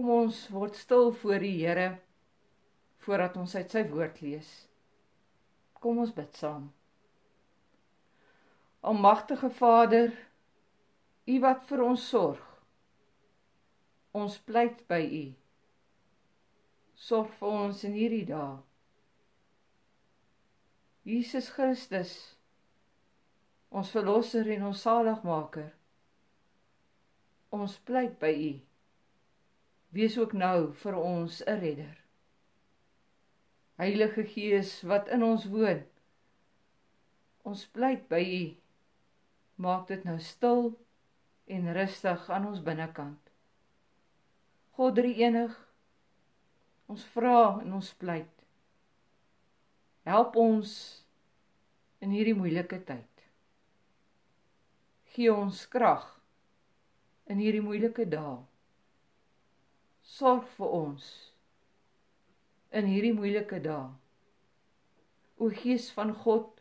Kom 0.00 0.14
ons 0.14 0.36
word 0.48 0.78
stil 0.80 1.10
voor 1.12 1.42
die 1.44 1.58
Here 1.60 1.98
voordat 3.04 3.34
ons 3.36 3.52
uit 3.52 3.72
sy 3.74 3.82
woord 3.84 4.22
lees. 4.24 4.48
Kom 5.76 5.98
ons 6.00 6.14
bid 6.16 6.38
saam. 6.40 6.70
Almagtige 8.80 9.50
Vader, 9.58 10.14
U 11.28 11.36
wat 11.44 11.66
vir 11.68 11.82
ons 11.84 12.06
sorg. 12.14 12.46
Ons 14.16 14.38
pleit 14.48 14.80
by 14.88 15.02
U. 15.04 15.22
Sorg 16.96 17.36
vir 17.42 17.58
ons 17.66 17.84
in 17.84 18.00
hierdie 18.00 18.24
dae. 18.32 18.56
Jesus 21.12 21.52
Christus, 21.52 22.16
ons 23.68 23.92
verlosser 23.92 24.48
en 24.56 24.66
ons 24.72 24.88
saligmaker. 24.88 25.68
Ons 27.52 27.76
pleit 27.84 28.16
by 28.24 28.34
U. 28.48 28.50
Wees 29.90 30.18
ook 30.18 30.32
nou 30.32 30.72
vir 30.72 30.94
ons 30.94 31.42
'n 31.46 31.58
redder. 31.58 31.96
Heilige 33.74 34.24
Gees 34.24 34.82
wat 34.82 35.08
in 35.08 35.22
ons 35.22 35.44
woon. 35.44 35.82
Ons 37.42 37.66
pleit 37.66 38.08
by 38.08 38.20
U. 38.20 38.56
Maak 39.54 39.88
dit 39.88 40.04
nou 40.04 40.18
stil 40.18 40.78
en 41.46 41.72
rustig 41.72 42.30
aan 42.30 42.46
ons 42.46 42.62
binnekant. 42.62 43.30
God 44.70 44.94
drie 44.94 45.14
enig. 45.14 45.68
Ons 46.86 47.04
vra 47.04 47.60
en 47.60 47.72
ons 47.72 47.94
pleit. 47.94 48.44
Help 50.02 50.36
ons 50.36 51.04
in 51.98 52.10
hierdie 52.10 52.34
moeilike 52.34 52.84
tyd. 52.84 53.26
Gee 55.04 55.32
ons 55.34 55.66
krag 55.66 56.20
in 57.26 57.38
hierdie 57.38 57.64
moeilike 57.64 58.06
dae 58.08 58.49
sorg 60.10 60.46
vir 60.56 60.72
ons 60.74 61.08
in 62.74 62.88
hierdie 62.90 63.14
moeilike 63.14 63.60
dae. 63.62 63.90
O 65.40 65.50
Gees 65.62 65.88
van 65.96 66.12
God, 66.24 66.58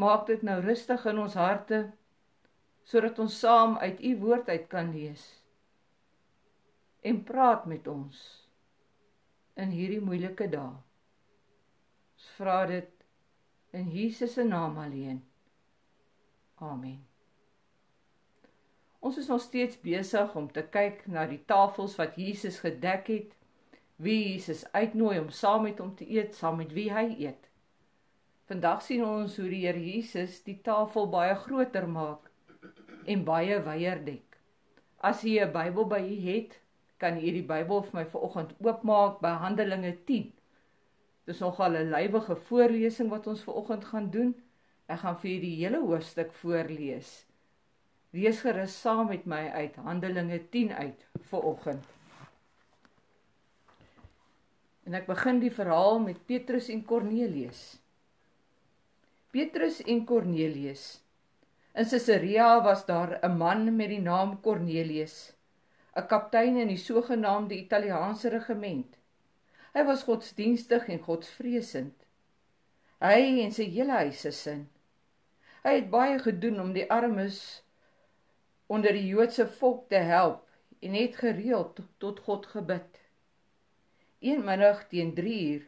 maak 0.00 0.26
dit 0.30 0.44
nou 0.46 0.60
rustig 0.64 1.04
in 1.10 1.18
ons 1.24 1.36
harte 1.38 1.82
sodat 2.90 3.18
ons 3.22 3.34
saam 3.42 3.76
uit 3.82 4.00
u 4.06 4.14
woord 4.22 4.48
uit 4.48 4.64
kan 4.70 4.88
lees 4.94 5.26
en 7.06 7.20
praat 7.24 7.66
met 7.70 7.86
ons 7.90 8.22
in 9.60 9.74
hierdie 9.74 10.00
moeilike 10.04 10.48
dae. 10.52 10.72
Ons 12.16 12.32
vra 12.38 12.62
dit 12.70 13.06
in 13.76 13.92
Jesus 13.92 14.34
se 14.36 14.44
naam 14.44 14.78
alleen. 14.80 15.22
Amen. 16.60 17.09
Ons 19.00 19.16
is 19.16 19.28
nog 19.32 19.40
steeds 19.40 19.78
besig 19.80 20.34
om 20.36 20.50
te 20.52 20.62
kyk 20.62 21.06
na 21.08 21.24
die 21.28 21.40
tafels 21.48 21.94
wat 21.96 22.18
Jesus 22.20 22.58
gedek 22.60 23.06
het. 23.08 23.30
Wie 23.96 24.32
Jesus 24.32 24.66
uitnooi 24.72 25.18
om 25.20 25.30
saam 25.32 25.64
met 25.64 25.80
hom 25.80 25.94
te 25.96 26.04
eet, 26.04 26.34
saam 26.36 26.60
met 26.60 26.72
wie 26.76 26.90
hy 26.92 27.06
eet. 27.16 27.48
Vandag 28.50 28.82
sien 28.84 29.04
ons 29.04 29.36
hoe 29.40 29.48
die 29.48 29.62
Here 29.64 29.80
Jesus 29.80 30.40
die 30.44 30.58
tafel 30.66 31.08
baie 31.08 31.36
groter 31.38 31.86
maak 31.88 32.28
en 33.06 33.24
baie 33.24 33.56
wyer 33.64 34.02
dek. 34.04 34.36
As 35.00 35.22
jy 35.24 35.40
'n 35.40 35.52
Bybel 35.52 35.86
by 35.88 36.00
u 36.04 36.16
het, 36.28 36.60
kan 36.98 37.16
u 37.16 37.30
die 37.32 37.46
Bybel 37.46 37.82
vir 37.82 38.00
my 38.00 38.04
vanoggend 38.04 38.52
oopmaak 38.60 39.20
by 39.20 39.32
Handelinge 39.44 39.96
10. 40.04 40.32
Dis 41.26 41.40
nogal 41.40 41.76
'n 41.76 41.90
lywige 41.90 42.36
voorlesing 42.36 43.08
wat 43.08 43.26
ons 43.26 43.42
vanoggend 43.42 43.84
gaan 43.84 44.10
doen. 44.10 44.34
Ek 44.88 44.98
gaan 44.98 45.16
vir 45.16 45.40
die 45.40 45.56
hele 45.56 45.80
hoofstuk 45.80 46.32
voorlees. 46.32 47.29
Lees 48.10 48.40
gerus 48.42 48.74
saam 48.74 49.06
met 49.06 49.26
my 49.30 49.44
uit 49.54 49.76
Handelinge 49.86 50.40
10 50.50 50.72
uit 50.74 51.04
vir 51.30 51.44
oggend. 51.46 51.84
En 54.88 54.96
ek 54.98 55.06
begin 55.06 55.38
die 55.38 55.52
verhaal 55.54 56.00
met 56.02 56.18
Petrus 56.26 56.72
en 56.74 56.82
Kornelius. 56.82 57.60
Petrus 59.30 59.78
en 59.86 60.02
Kornelius. 60.08 60.88
In 61.78 61.86
Caesarea 61.86 62.48
was 62.66 62.82
daar 62.86 63.20
'n 63.22 63.36
man 63.38 63.76
met 63.76 63.94
die 63.94 64.02
naam 64.02 64.40
Kornelius, 64.40 65.32
'n 65.94 66.06
kaptein 66.06 66.56
in 66.56 66.68
die 66.68 66.82
sogenaamde 66.82 67.54
Italiaanse 67.54 68.28
regiment. 68.28 68.98
Hy 69.72 69.84
was 69.84 70.02
godsdienstig 70.02 70.88
en 70.88 70.98
godsvreesend. 70.98 71.94
Hy 72.98 73.42
en 73.44 73.52
sy 73.52 73.70
hele 73.70 73.92
huisgesin. 73.92 74.68
Hy 75.62 75.74
het 75.78 75.90
baie 75.90 76.18
gedoen 76.18 76.60
om 76.60 76.72
die 76.72 76.90
armes 76.90 77.62
onder 78.70 78.92
die 78.94 79.06
Joodse 79.06 79.48
volk 79.58 79.88
te 79.90 79.98
help 80.06 80.46
en 80.78 80.92
het 80.94 81.16
gereeld 81.18 81.80
tot 81.98 82.20
God 82.26 82.46
gebid. 82.46 83.00
Een 84.18 84.44
middag 84.44 84.84
teen 84.88 85.14
3 85.14 85.38
uur 85.52 85.64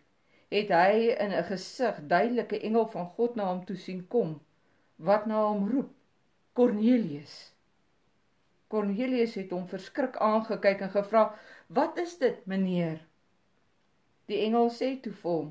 het 0.53 0.69
hy 0.71 1.09
in 1.25 1.33
'n 1.35 1.49
gesig 1.49 1.99
duidelike 2.07 2.61
engel 2.61 2.87
van 2.93 3.07
God 3.17 3.35
na 3.35 3.49
hom 3.49 3.65
toe 3.65 3.77
sien 3.77 4.05
kom 4.09 4.37
wat 4.97 5.27
na 5.27 5.41
hom 5.47 5.67
roep: 5.71 5.91
Kornelius. 6.53 7.55
Kornelius 8.69 9.35
het 9.35 9.51
hom 9.51 9.67
verskrik 9.67 10.17
aangekyk 10.17 10.81
en 10.81 10.91
gevra: 10.91 11.35
"Wat 11.67 11.99
is 11.99 12.19
dit, 12.19 12.47
meneer?" 12.47 13.03
Die 14.27 14.45
engel 14.47 14.71
sê 14.71 15.01
toe 15.01 15.13
vir 15.13 15.31
hom: 15.31 15.51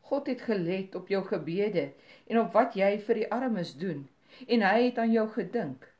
"God 0.00 0.26
het 0.26 0.40
gelet 0.40 0.94
op 0.94 1.08
jou 1.08 1.24
gebede 1.24 1.92
en 2.26 2.38
op 2.38 2.52
wat 2.52 2.74
jy 2.74 2.98
vir 2.98 3.14
die 3.14 3.30
armes 3.30 3.74
doen 3.76 4.08
en 4.48 4.62
hy 4.62 4.84
het 4.84 4.98
aan 4.98 5.12
jou 5.12 5.28
gedink." 5.28 5.91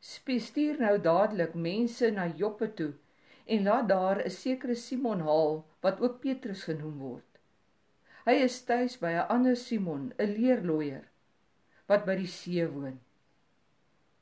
Stuur 0.00 0.80
nou 0.80 0.98
dadelik 1.00 1.54
mense 1.54 2.10
na 2.10 2.26
Joppe 2.36 2.74
toe 2.74 2.92
en 3.46 3.62
laat 3.62 3.88
daar 3.88 4.22
'n 4.24 4.30
sekere 4.30 4.74
Simon 4.74 5.20
haal 5.20 5.64
wat 5.80 6.00
ook 6.00 6.20
Petrus 6.20 6.62
genoem 6.64 6.98
word. 6.98 7.30
Hy 8.24 8.32
is 8.32 8.64
tuis 8.64 8.98
by 8.98 9.12
'n 9.12 9.28
ander 9.28 9.56
Simon, 9.56 10.12
'n 10.18 10.34
leerloier 10.36 11.04
wat 11.86 12.04
by 12.06 12.14
die 12.14 12.26
see 12.26 12.66
woon. 12.66 13.00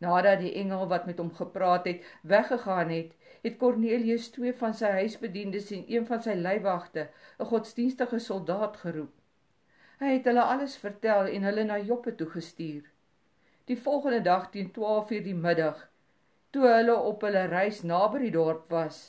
Nadat 0.00 0.38
die 0.40 0.54
engel 0.54 0.86
wat 0.88 1.06
met 1.06 1.18
hom 1.18 1.30
gepraat 1.34 1.86
het, 1.86 2.04
weggegaan 2.22 2.88
het, 2.88 3.12
het 3.42 3.56
Kornelius 3.58 4.28
twee 4.30 4.52
van 4.52 4.74
sy 4.74 4.90
huisbediendes 5.00 5.70
en 5.70 5.84
een 5.88 6.06
van 6.06 6.22
sy 6.22 6.34
leiwagte, 6.34 7.08
'n 7.38 7.44
godsdienstige 7.44 8.18
soldaat 8.18 8.76
geroep. 8.76 9.14
Hy 9.98 10.12
het 10.14 10.24
hulle 10.24 10.42
alles 10.42 10.76
vertel 10.76 11.26
en 11.26 11.42
hulle 11.42 11.64
na 11.64 11.78
Joppe 11.78 12.14
toe 12.14 12.30
gestuur. 12.30 12.82
Die 13.68 13.76
volgende 13.76 14.20
dag 14.20 14.50
teen 14.50 14.70
12:00 14.72 15.22
die 15.22 15.34
middag, 15.34 15.80
toe 16.50 16.66
hulle 16.66 16.94
op 16.96 17.24
hulle 17.26 17.42
reis 17.52 17.82
naby 17.82 18.18
die 18.22 18.30
dorp 18.36 18.70
was, 18.72 19.00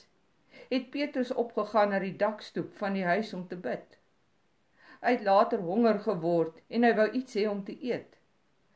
het 0.68 0.90
Petrus 0.96 1.32
opgegaan 1.32 1.94
na 1.94 2.00
die 2.04 2.16
dakstoep 2.24 2.74
van 2.82 2.98
die 2.98 3.06
huis 3.08 3.32
om 3.38 3.46
te 3.48 3.56
bid. 3.56 3.96
Hy 5.00 5.14
het 5.16 5.24
later 5.24 5.64
honger 5.64 6.02
geword 6.04 6.60
en 6.68 6.84
hy 6.84 6.92
wou 7.00 7.08
iets 7.22 7.40
hê 7.40 7.46
om 7.48 7.64
te 7.64 7.78
eet. 7.92 8.20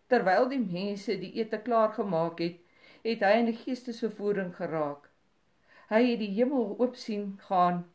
Terwyl 0.07 0.47
die 0.55 0.61
mense 0.63 1.19
die 1.19 1.33
ete 1.43 1.59
klaar 1.67 1.91
gemaak 1.99 2.39
het, 2.39 2.63
het 3.03 3.27
hy 3.27 3.35
in 3.41 3.51
'n 3.51 3.59
geestesvervoering 3.65 4.55
geraak. 4.55 5.11
Hy 5.91 6.03
het 6.11 6.19
die 6.19 6.33
hemel 6.39 6.75
oop 6.79 6.95
sien 6.95 7.39
gaan 7.51 7.85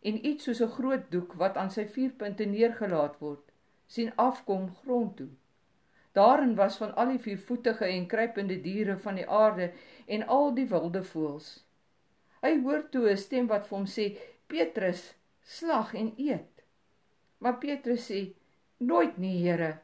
en 0.00 0.26
iets 0.26 0.44
soos 0.44 0.64
'n 0.64 0.76
groot 0.80 1.10
doek 1.10 1.36
wat 1.36 1.56
aan 1.56 1.70
sy 1.70 1.84
vier 1.84 2.10
punte 2.10 2.44
neergelaat 2.44 3.20
word, 3.20 3.44
sien 3.86 4.12
afkom 4.16 4.70
grond 4.80 5.16
toe. 5.16 5.32
Daarin 6.14 6.54
was 6.54 6.76
van 6.76 6.94
al 6.94 7.08
die 7.10 7.18
viervoetige 7.18 7.84
en 7.84 8.06
kruipende 8.06 8.60
diere 8.60 8.94
van 9.02 9.16
die 9.18 9.26
aarde 9.28 9.72
en 10.06 10.26
al 10.26 10.52
die 10.54 10.66
wilde 10.70 11.02
voëls. 11.02 11.48
Hy 12.44 12.52
hoor 12.62 12.84
toe 12.92 13.08
'n 13.10 13.18
stem 13.18 13.48
wat 13.50 13.66
vir 13.66 13.78
hom 13.78 13.88
sê: 13.96 14.06
"Petrus, 14.46 15.02
slag 15.42 15.94
en 15.94 16.12
eet." 16.16 16.62
Maar 17.38 17.58
Petrus 17.58 18.06
sê: 18.10 18.20
"Nooit 18.76 19.18
nie, 19.18 19.42
Here. 19.42 19.80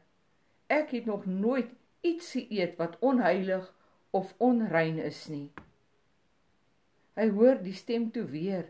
Ek 0.67 0.95
het 0.95 1.05
nog 1.05 1.25
nooit 1.25 1.69
iets 2.01 2.31
geëet 2.31 2.77
wat 2.77 2.99
onheilig 2.99 3.73
of 4.11 4.33
onrein 4.37 4.99
is 4.99 5.27
nie." 5.27 5.49
Hy 7.15 7.29
hoor 7.29 7.63
die 7.63 7.73
stem 7.73 8.11
toe 8.11 8.25
weer. 8.25 8.65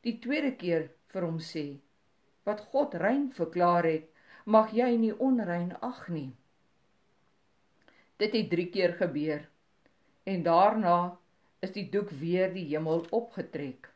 Die 0.00 0.18
tweede 0.18 0.52
keer 0.56 0.90
vir 1.06 1.22
hom 1.22 1.38
sê: 1.38 1.78
"Wat 2.44 2.60
God 2.60 2.94
rein 2.94 3.32
verklaar 3.32 3.84
het, 3.84 4.10
mag 4.44 4.72
jy 4.72 4.96
nie 4.96 5.18
onrein 5.18 5.72
ag 5.80 6.08
nie." 6.08 6.32
Dit 8.16 8.32
het 8.32 8.50
3 8.50 8.68
keer 8.72 8.92
gebeur. 8.96 9.48
En 10.24 10.42
daarna 10.42 11.18
is 11.60 11.72
die 11.72 11.88
doek 11.90 12.10
weer 12.10 12.52
die 12.52 12.64
hemel 12.70 13.04
opgetrek. 13.10 13.90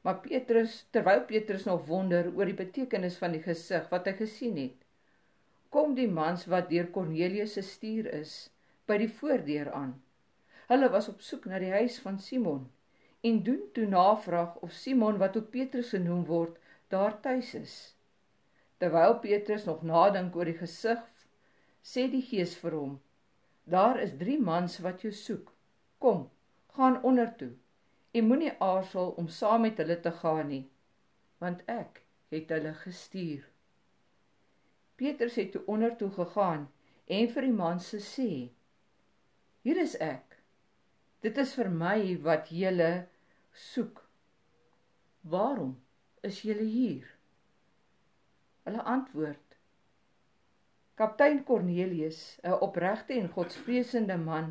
Maar 0.00 0.20
Petrus, 0.24 0.86
terwyl 0.90 1.24
Petrus 1.28 1.64
nog 1.64 1.86
wonder 1.86 2.30
oor 2.34 2.48
die 2.48 2.56
betekenis 2.56 3.18
van 3.20 3.34
die 3.36 3.42
gesig 3.44 3.88
wat 3.92 4.06
hy 4.08 4.14
gesien 4.20 4.56
het, 4.56 4.78
kom 5.70 5.94
die 5.94 6.08
mans 6.08 6.46
wat 6.50 6.70
deur 6.70 6.88
Kornelius 6.94 7.58
gestuur 7.58 8.08
is, 8.20 8.48
by 8.88 8.96
die 9.02 9.10
voordeur 9.20 9.70
aan. 9.76 9.92
Hulle 10.70 10.88
was 10.90 11.10
op 11.10 11.20
soek 11.22 11.46
na 11.50 11.60
die 11.62 11.72
huis 11.74 11.98
van 12.02 12.18
Simon 12.22 12.68
en 13.26 13.42
doen 13.44 13.60
toe 13.76 13.86
navraag 13.90 14.56
of 14.64 14.72
Simon 14.72 15.18
wat 15.20 15.36
ook 15.36 15.50
Petrus 15.52 15.92
genoem 15.92 16.24
word, 16.24 16.56
daar 16.88 17.18
tuis 17.20 17.52
is. 17.58 17.74
Terwyl 18.80 19.18
Petrus 19.20 19.66
nog 19.68 19.82
nadink 19.84 20.36
oor 20.36 20.48
die 20.48 20.56
gesig 20.56 21.02
sê 21.82 22.08
die 22.10 22.22
gees 22.22 22.56
vir 22.62 22.76
hom: 22.76 23.00
Daar 23.64 24.00
is 24.00 24.16
3 24.18 24.38
mans 24.38 24.78
wat 24.84 25.02
jou 25.04 25.12
soek. 25.12 25.52
Kom, 25.98 26.28
gaan 26.76 27.02
onder 27.02 27.30
toe 27.36 27.52
en 28.10 28.26
moenie 28.26 28.52
aarzel 28.58 29.12
om 29.20 29.28
saam 29.28 29.60
met 29.66 29.78
hulle 29.78 30.00
te 30.00 30.10
gaan 30.22 30.48
nie, 30.50 30.64
want 31.38 31.62
ek 31.70 32.02
het 32.34 32.50
hulle 32.50 32.72
gestuur. 32.82 33.44
Petrus 34.98 35.36
het 35.38 35.52
toe 35.52 35.62
onder 35.66 35.94
toe 35.96 36.10
gegaan 36.16 36.66
en 37.06 37.30
vir 37.34 37.46
die 37.46 37.54
man 37.54 37.80
se 37.80 38.00
sê: 38.04 38.30
Hier 39.62 39.78
is 39.80 39.94
ek. 40.00 40.36
Dit 41.20 41.38
is 41.38 41.54
vir 41.54 41.68
my 41.70 42.16
wat 42.24 42.50
julle 42.54 43.06
soek. 43.52 44.02
Waarom 45.22 45.76
is 46.24 46.42
julle 46.46 46.64
hier? 46.64 47.06
Hulle 48.64 48.84
antwoord: 48.96 49.49
Kaptein 51.00 51.44
Cornelius, 51.48 52.38
'n 52.44 52.56
opregte 52.66 53.14
en 53.16 53.28
godsvreesende 53.36 54.16
man 54.20 54.48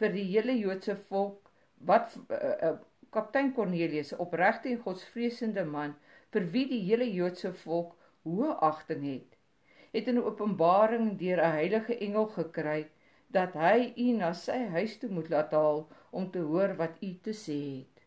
vir 0.00 0.12
die 0.14 0.22
hele 0.28 0.54
Joodse 0.56 0.94
volk, 1.08 1.50
wat 1.90 2.14
uh, 2.36 2.38
uh, 2.68 2.70
kaptein 3.16 3.50
Cornelius, 3.58 4.12
'n 4.14 4.22
opregte 4.24 4.70
en 4.70 4.78
godsvreesende 4.86 5.64
man 5.72 5.92
vir 6.36 6.46
wie 6.54 6.62
die 6.70 6.80
hele 6.86 7.08
Joodse 7.16 7.52
volk 7.64 7.90
hoë 8.30 8.54
agting 8.70 9.04
het, 9.08 9.36
het 9.92 10.08
'n 10.14 10.22
openbaring 10.30 11.12
deur 11.24 11.44
'n 11.44 11.58
heilige 11.58 11.98
engel 12.08 12.26
gekry 12.38 12.80
dat 13.28 13.60
hy 13.64 13.92
u 13.96 14.08
na 14.22 14.32
sy 14.32 14.58
huis 14.76 14.96
toe 15.04 15.12
moet 15.18 15.28
laat 15.28 15.52
haal 15.52 15.84
om 16.10 16.30
te 16.30 16.46
hoor 16.48 16.76
wat 16.80 16.96
u 17.02 17.12
te 17.28 17.36
sê 17.44 17.60
het. 17.76 18.04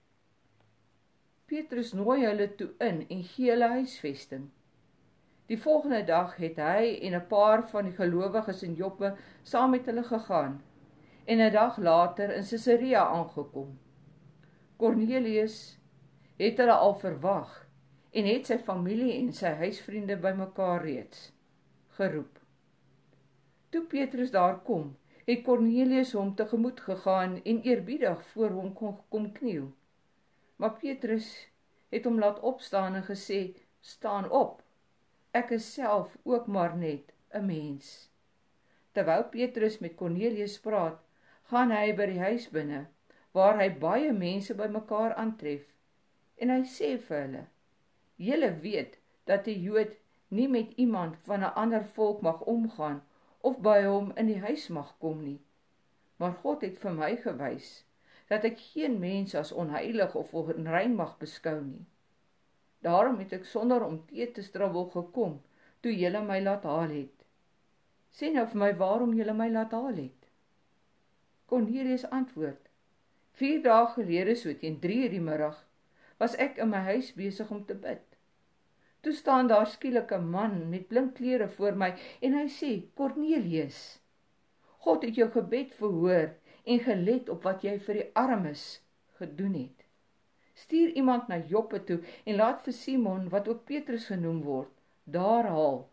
Petrus 1.45 1.94
nooi 1.94 2.25
hulle 2.25 2.56
toe 2.56 2.72
in 2.90 3.06
en 3.10 3.24
gee 3.24 3.54
hulle 3.54 3.69
huisvesting. 3.78 4.50
Die 5.45 5.62
volgende 5.62 6.04
dag 6.04 6.36
het 6.40 6.56
hy 6.56 7.00
en 7.01 7.16
'n 7.16 7.28
paar 7.28 7.68
van 7.69 7.84
die 7.86 7.95
gelowiges 7.95 8.63
in 8.63 8.74
Joppe 8.74 9.16
saam 9.44 9.69
met 9.69 9.86
hulle 9.86 10.04
gegaan 10.04 10.62
en 11.25 11.38
'n 11.40 11.51
dag 11.51 11.78
later 11.78 12.36
in 12.36 12.44
Caesarea 12.44 13.06
aangekom. 13.07 13.80
Cornelius 14.78 15.80
het 16.38 16.57
hulle 16.57 16.72
al 16.72 16.95
verwag 16.95 17.68
en 18.12 18.25
het 18.25 18.45
sy 18.45 18.57
familie 18.57 19.13
en 19.13 19.34
sy 19.34 19.48
huisvriende 19.48 20.18
bymekaar 20.18 20.84
reeds 20.84 21.31
geroep. 21.88 22.40
Toe 23.69 23.84
Petrus 23.84 24.31
daar 24.31 24.60
kom, 24.60 24.95
het 25.25 25.44
Cornelius 25.44 26.13
hom 26.13 26.36
tegemoet 26.36 26.80
gegaan 26.80 27.42
en 27.44 27.62
eerbiedig 27.62 28.25
voor 28.25 28.50
hom 28.50 28.74
kom, 28.74 29.00
kom 29.10 29.31
kniel. 29.31 29.72
Maar 30.56 30.78
Petrus 30.80 31.50
het 31.90 32.06
hom 32.06 32.19
laat 32.19 32.40
opstaan 32.40 32.95
en 32.95 33.04
gesê: 33.04 33.56
"Staan 33.80 34.30
op. 34.30 34.62
Ek 35.33 35.51
is 35.57 35.74
self 35.74 36.18
ook 36.24 36.47
maar 36.47 36.77
net 36.77 37.13
'n 37.33 37.45
mens." 37.45 38.09
Terwyl 38.94 39.24
Petrus 39.24 39.80
met 39.80 39.95
Cornelius 39.95 40.59
praat, 40.59 41.00
gaan 41.51 41.71
hy 41.71 41.94
by 41.94 42.06
die 42.06 42.19
huis 42.19 42.50
binne 42.50 42.85
waar 43.31 43.57
hy 43.57 43.69
baie 43.69 44.12
mense 44.13 44.53
bymekaar 44.53 45.13
aantref 45.13 45.65
en 46.38 46.50
hy 46.50 46.62
sê 46.62 46.97
vir 47.07 47.21
hulle: 47.21 47.44
"Julle 48.15 48.51
weet 48.59 49.00
dat 49.25 49.47
'n 49.47 49.62
Jood 49.62 49.97
nie 50.33 50.47
met 50.47 50.71
iemand 50.75 51.18
van 51.18 51.39
'n 51.39 51.53
ander 51.63 51.85
volk 51.85 52.21
mag 52.21 52.41
omgaan 52.41 53.03
of 53.41 53.59
by 53.62 53.83
hom 53.83 54.12
in 54.15 54.25
die 54.25 54.39
huis 54.39 54.68
mag 54.68 54.97
kom 54.97 55.24
nie. 55.24 55.41
Maar 56.18 56.33
God 56.44 56.62
het 56.62 56.77
vir 56.80 56.94
my 56.94 57.15
gewys 57.15 57.71
dat 58.30 58.45
ek 58.47 58.59
geen 58.74 59.00
mens 59.00 59.35
as 59.35 59.51
onheilig 59.51 60.15
of 60.15 60.33
onrein 60.33 60.95
mag 60.95 61.18
beskou 61.18 61.62
nie. 61.62 61.85
Daarom 62.83 63.19
het 63.24 63.33
ek 63.39 63.45
sonder 63.47 63.83
om 63.85 64.01
te 64.07 64.27
te 64.35 64.44
strubbel 64.44 64.89
gekom 64.95 65.41
toe 65.81 65.94
julle 65.95 66.21
my 66.24 66.39
laat 66.44 66.63
haal 66.68 66.91
het. 66.91 67.25
Sê 68.12 68.30
nou 68.33 68.45
vir 68.51 68.59
my 68.63 68.71
waarom 68.81 69.13
julle 69.18 69.33
my 69.33 69.50
laat 69.51 69.71
haal 69.71 69.95
het?" 70.00 70.27
Cornelius 71.51 72.06
antwoord: 72.19 72.69
"4 73.39 73.62
dae 73.68 73.88
gelede 73.95 74.35
so 74.35 74.53
teen 74.53 74.80
3:00 74.88 75.09
die 75.15 75.24
middag 75.30 75.63
was 76.19 76.35
ek 76.47 76.57
in 76.57 76.69
my 76.69 76.83
huis 76.89 77.13
besig 77.13 77.51
om 77.51 77.65
te 77.65 77.75
bid. 77.75 78.06
Toe 79.03 79.13
staan 79.13 79.47
daar 79.47 79.68
skielik 79.68 80.12
'n 80.12 80.30
man 80.35 80.69
met 80.69 80.88
blink 80.88 81.15
klere 81.15 81.50
voor 81.50 81.75
my 81.75 81.91
en 82.21 82.33
hy 82.39 82.47
sê: 82.59 82.71
"Cornelius, 82.95 84.00
God 84.83 85.03
het 85.03 85.15
jou 85.15 85.30
gebed 85.31 85.75
verhoor 85.75 86.33
en 86.63 86.80
gelet 86.80 87.30
op 87.30 87.44
wat 87.44 87.63
jy 87.63 87.77
vir 87.80 88.00
die 88.00 88.09
armes 88.19 88.81
gedoen 89.19 89.53
het. 89.53 89.82
Stuur 90.54 90.94
iemand 90.94 91.28
na 91.28 91.38
Joppe 91.38 91.84
toe 91.84 92.00
en 92.24 92.36
laat 92.36 92.62
vir 92.66 92.74
Simon, 92.74 93.30
wat 93.30 93.48
ook 93.48 93.66
Petrus 93.66 94.06
genoem 94.06 94.42
word, 94.46 94.72
daar 95.04 95.50
haal. 95.50 95.88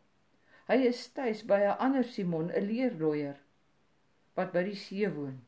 Hy 0.68 0.76
is 0.86 1.06
tuis 1.12 1.42
by 1.42 1.60
'n 1.66 1.78
ander 1.78 2.04
Simon, 2.04 2.50
'n 2.50 2.66
leerloier 2.66 3.38
wat 4.36 4.52
by 4.52 4.62
die 4.62 4.76
see 4.76 5.08
woon. 5.08 5.40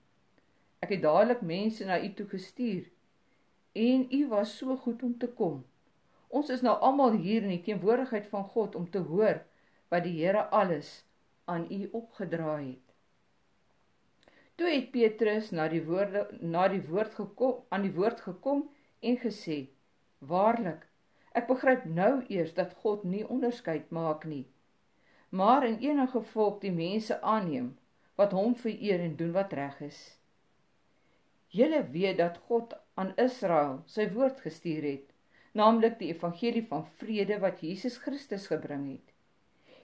Ek 0.82 0.91
het 0.94 1.03
dadelik 1.03 1.43
mense 1.47 1.85
na 1.85 2.00
u 2.03 2.09
toe 2.19 2.26
gestuur 2.26 2.88
en 3.73 4.06
u 4.11 4.29
was 4.29 4.56
so 4.59 4.76
goed 4.76 5.03
om 5.03 5.19
te 5.19 5.29
kom. 5.29 5.62
Ons 6.29 6.50
is 6.50 6.64
nou 6.64 6.75
almal 6.81 7.17
hier 7.23 7.43
in 7.43 7.55
die 7.55 7.62
teenwoordigheid 7.62 8.26
van 8.32 8.44
God 8.55 8.75
om 8.75 8.91
te 8.91 8.99
hoor 8.99 9.43
wat 9.93 10.05
die 10.05 10.17
Here 10.19 10.44
alles 10.49 11.05
aan 11.44 11.67
u 11.70 11.88
opgedra 11.93 12.56
het. 12.59 12.93
Toe 14.56 14.69
het 14.69 14.91
Petrus 14.93 15.50
na 15.50 15.69
die 15.69 15.82
woorde 15.85 16.26
na 16.41 16.69
die 16.73 16.82
woord 16.88 17.14
gekom 17.20 17.62
aan 17.69 17.85
die 17.87 17.94
woord 17.97 18.20
gekom 18.20 18.69
en 19.02 19.19
gesê: 19.19 19.58
Waarlik, 20.32 20.87
ek 21.34 21.49
begryp 21.50 21.84
nou 21.99 22.14
eers 22.28 22.54
dat 22.54 22.75
God 22.82 23.04
nie 23.04 23.25
onderskeid 23.26 23.90
maak 23.90 24.25
nie, 24.25 24.46
maar 25.31 25.66
in 25.66 25.78
enige 25.82 26.22
volk 26.32 26.60
die 26.62 26.75
mense 26.75 27.20
aanneem 27.20 27.72
wat 28.20 28.34
hom 28.37 28.54
vereer 28.54 29.00
en 29.00 29.16
doen 29.16 29.32
wat 29.37 29.52
reg 29.58 29.81
is. 29.81 30.00
Julle 31.52 31.82
weet 31.90 32.19
dat 32.20 32.38
God 32.49 32.76
aan 32.94 33.12
Israel 33.20 33.81
sy 33.87 34.06
woord 34.12 34.40
gestuur 34.44 34.84
het, 34.87 35.08
naamlik 35.52 35.99
die 35.99 36.12
evangelie 36.12 36.64
van 36.69 36.87
vrede 37.00 37.38
wat 37.43 37.60
Jesus 37.64 37.99
Christus 38.00 38.46
gebring 38.52 38.87
het. 38.94 39.12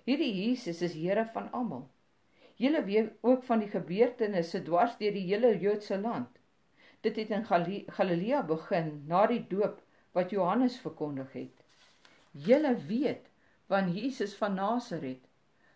Hierdie 0.09 0.33
Jesus 0.33 0.81
is 0.85 0.95
Here 0.97 1.27
van 1.35 1.51
almal. 1.53 1.89
Julle 2.57 2.81
weet 2.85 3.11
ook 3.21 3.45
van 3.45 3.61
die 3.61 3.69
gebeurtenisse 3.71 4.63
dwars 4.65 4.97
deur 4.99 5.13
die 5.13 5.27
hele 5.29 5.53
Joodse 5.61 5.99
land. 6.01 6.38
Dit 7.01 7.17
het 7.17 7.31
in 7.31 7.45
Galilea 7.87 8.43
begin 8.43 9.05
na 9.07 9.27
die 9.27 9.45
doop 9.49 9.83
wat 10.13 10.31
Johannes 10.31 10.79
verkondig 10.83 11.33
het. 11.33 11.65
Julle 12.33 12.77
weet 12.87 13.29
van 13.67 13.93
Jesus 13.93 14.35
van 14.37 14.55
Nasaret 14.55 15.25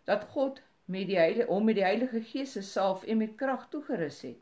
dat 0.04 0.24
God 0.34 0.62
met 0.84 1.06
die 1.06 1.18
heilige 1.18 1.48
om 1.48 1.64
met 1.64 1.78
die 1.78 1.84
Heilige 1.84 2.22
Gees 2.22 2.52
se 2.52 2.62
salf 2.62 3.04
en 3.04 3.16
met 3.16 3.36
krag 3.36 3.68
toegerus 3.68 4.22
het. 4.26 4.40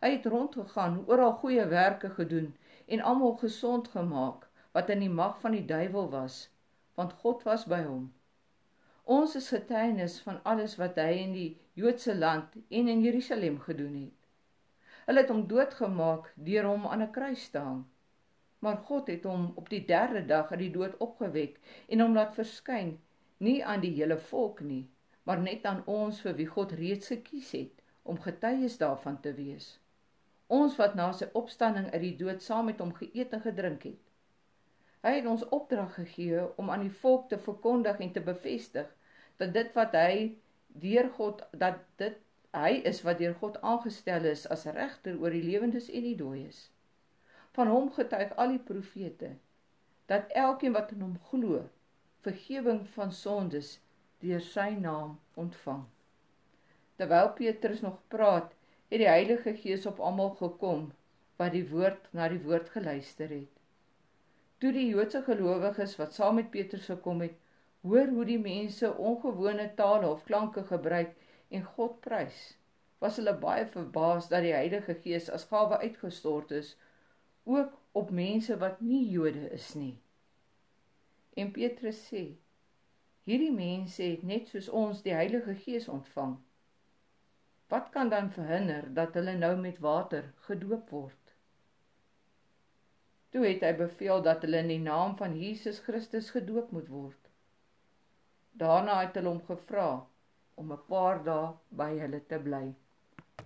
Hy 0.00 0.10
het 0.10 0.26
rondgegaan, 0.26 1.02
oral 1.06 1.32
goeie 1.40 1.64
werke 1.66 2.10
gedoen 2.10 2.54
en 2.86 3.00
almal 3.00 3.34
gesond 3.40 3.88
gemaak 3.88 4.46
wat 4.76 4.92
in 4.92 5.02
die 5.02 5.10
mag 5.10 5.40
van 5.40 5.56
die 5.56 5.64
duiwel 5.64 6.10
was, 6.12 6.46
want 6.94 7.16
God 7.22 7.42
was 7.48 7.64
by 7.66 7.80
hom. 7.82 8.12
Ons 9.04 9.36
is 9.38 9.48
getuienis 9.54 10.20
van 10.20 10.40
alles 10.42 10.76
wat 10.80 10.98
hy 11.00 11.10
in 11.22 11.32
die 11.32 11.50
Joodse 11.78 12.14
land 12.16 12.54
en 12.68 12.88
in 12.92 13.02
Jerusalem 13.02 13.58
gedoen 13.60 13.94
het. 14.04 14.15
Hulle 15.06 15.22
het 15.22 15.30
hom 15.30 15.44
doodgemaak 15.50 16.32
deur 16.48 16.66
hom 16.66 16.86
aan 16.90 17.02
'n 17.02 17.12
kruis 17.16 17.48
te 17.54 17.58
hang. 17.58 17.84
Maar 18.58 18.76
God 18.88 19.06
het 19.06 19.24
hom 19.24 19.52
op 19.54 19.68
die 19.68 19.84
3de 19.84 20.24
dag 20.26 20.50
uit 20.50 20.58
die 20.64 20.70
dood 20.70 20.96
opgewek 21.06 21.60
en 21.88 22.00
hom 22.00 22.14
laat 22.14 22.34
verskyn, 22.34 22.98
nie 23.38 23.64
aan 23.64 23.80
die 23.80 23.94
hele 23.94 24.18
volk 24.18 24.60
nie, 24.60 24.88
maar 25.22 25.38
net 25.38 25.64
aan 25.64 25.82
ons 25.86 26.20
vir 26.20 26.34
wie 26.34 26.46
God 26.46 26.72
reeds 26.72 27.12
gekies 27.14 27.52
het 27.52 27.82
om 28.02 28.20
getuies 28.20 28.78
daarvan 28.78 29.20
te 29.20 29.34
wees. 29.34 29.68
Ons 30.46 30.76
wat 30.76 30.94
na 30.94 31.12
sy 31.12 31.28
opstanding 31.32 31.88
uit 31.92 32.02
die 32.02 32.16
dood 32.16 32.42
saam 32.42 32.68
met 32.70 32.82
hom 32.82 32.92
geëet 32.94 33.32
en 33.32 33.46
gedrink 33.46 33.82
het. 33.82 34.02
Hy 35.06 35.14
het 35.20 35.26
ons 35.30 35.48
opdrag 35.54 35.94
gegee 35.94 36.44
om 36.58 36.70
aan 36.70 36.86
die 36.86 36.98
volk 37.02 37.28
te 37.28 37.38
verkondig 37.38 37.98
en 38.02 38.12
te 38.12 38.20
bevestig 38.20 38.90
dat 39.38 39.52
dit 39.54 39.74
wat 39.74 39.94
hy 39.94 40.38
deur 40.66 41.10
God 41.18 41.42
dat 41.52 41.82
dit 42.02 42.18
hy 42.56 42.80
is 42.90 43.02
wat 43.04 43.20
deur 43.20 43.34
God 43.40 43.60
aangestel 43.60 44.24
is 44.32 44.46
as 44.56 44.66
regter 44.76 45.18
oor 45.20 45.34
die 45.34 45.44
lewendes 45.44 45.88
en 45.92 46.06
die 46.08 46.16
dooies. 46.16 46.66
Van 47.56 47.68
hom 47.72 47.90
getuig 47.92 48.32
al 48.36 48.56
die 48.56 48.62
profete 48.70 49.34
dat 50.10 50.32
elkeen 50.44 50.74
wat 50.76 50.92
in 50.94 51.02
hom 51.04 51.16
glo 51.30 51.64
vergifnis 52.26 52.88
van 52.94 53.12
sondes 53.12 53.76
deur 54.24 54.42
sy 54.42 54.70
naam 54.80 55.16
ontvang. 55.38 55.84
Terwyl 56.96 57.28
Petrus 57.38 57.82
nog 57.84 57.98
praat, 58.08 58.54
het 58.90 59.02
die 59.02 59.10
Heilige 59.10 59.52
Gees 59.58 59.86
op 59.86 60.00
almal 60.00 60.32
gekom 60.40 60.88
wat 61.40 61.52
die 61.52 61.66
woord 61.68 62.08
na 62.16 62.28
die 62.32 62.40
woord 62.42 62.70
geluister 62.74 63.30
het. 63.30 63.52
Toe 64.58 64.72
die 64.72 64.86
Joodse 64.88 65.20
gelowiges 65.26 65.96
wat 66.00 66.14
saam 66.16 66.38
met 66.40 66.50
Petrus 66.54 66.88
gekom 66.88 67.20
het, 67.20 67.34
hoor 67.86 68.08
hoe 68.14 68.24
die 68.24 68.40
mense 68.40 68.88
ongewone 68.96 69.68
tale 69.78 70.08
of 70.08 70.24
klanke 70.24 70.64
gebruik 70.64 71.12
en 71.48 71.62
God 71.76 72.00
prys, 72.00 72.56
was 72.98 73.18
hulle 73.20 73.34
baie 73.38 73.66
verbaas 73.66 74.28
dat 74.32 74.42
die 74.46 74.54
Heilige 74.56 74.96
Gees 75.04 75.28
as 75.30 75.46
gawe 75.50 75.78
uitgestort 75.82 76.50
is 76.50 76.74
ook 77.44 77.76
op 77.92 78.10
mense 78.10 78.56
wat 78.58 78.80
nie 78.80 79.04
Jode 79.10 79.50
is 79.54 79.74
nie. 79.74 79.94
En 81.36 81.52
Petrus 81.52 82.00
sê: 82.08 82.24
Hierdie 83.28 83.52
mense 83.52 84.02
het 84.02 84.22
net 84.22 84.48
soos 84.48 84.68
ons 84.68 85.02
die 85.04 85.14
Heilige 85.14 85.54
Gees 85.54 85.88
ontvang. 85.88 86.36
Wat 87.68 87.90
kan 87.94 88.10
dan 88.10 88.30
verhinder 88.30 88.86
dat 88.94 89.14
hulle 89.18 89.34
nou 89.38 89.56
met 89.60 89.78
water 89.78 90.32
gedoop 90.48 90.90
word? 90.90 91.32
Toe 93.30 93.46
het 93.46 93.64
hy 93.66 93.72
beveel 93.78 94.22
dat 94.22 94.46
hulle 94.46 94.62
in 94.62 94.70
die 94.70 94.82
naam 94.82 95.16
van 95.18 95.34
Jesus 95.38 95.80
Christus 95.86 96.30
gedoop 96.34 96.70
moet 96.72 96.88
word. 96.88 97.30
Daarna 98.52 99.00
het 99.02 99.18
hulle 99.18 99.34
hom 99.34 99.42
gevra 99.48 99.90
om 100.56 100.72
'n 100.72 100.84
paar 100.88 101.22
dae 101.24 101.54
by 101.70 101.90
hulle 102.02 102.20
te 102.26 102.38
bly. 102.38 102.66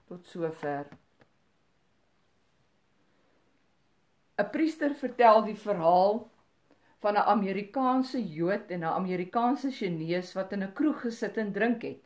Tot 0.09 0.27
sover. 0.27 0.87
'n 4.41 4.51
Priester 4.53 4.95
vertel 4.95 5.43
die 5.45 5.59
verhaal 5.69 6.31
van 7.03 7.15
'n 7.15 7.29
Amerikaanse 7.35 8.21
Jood 8.37 8.71
en 8.71 8.81
'n 8.81 8.97
Amerikaanse 9.01 9.71
Chinese 9.71 10.39
wat 10.39 10.53
in 10.53 10.63
'n 10.63 10.73
kroeg 10.73 11.01
gesit 11.01 11.37
en 11.37 11.53
drink 11.53 11.83
het. 11.83 12.03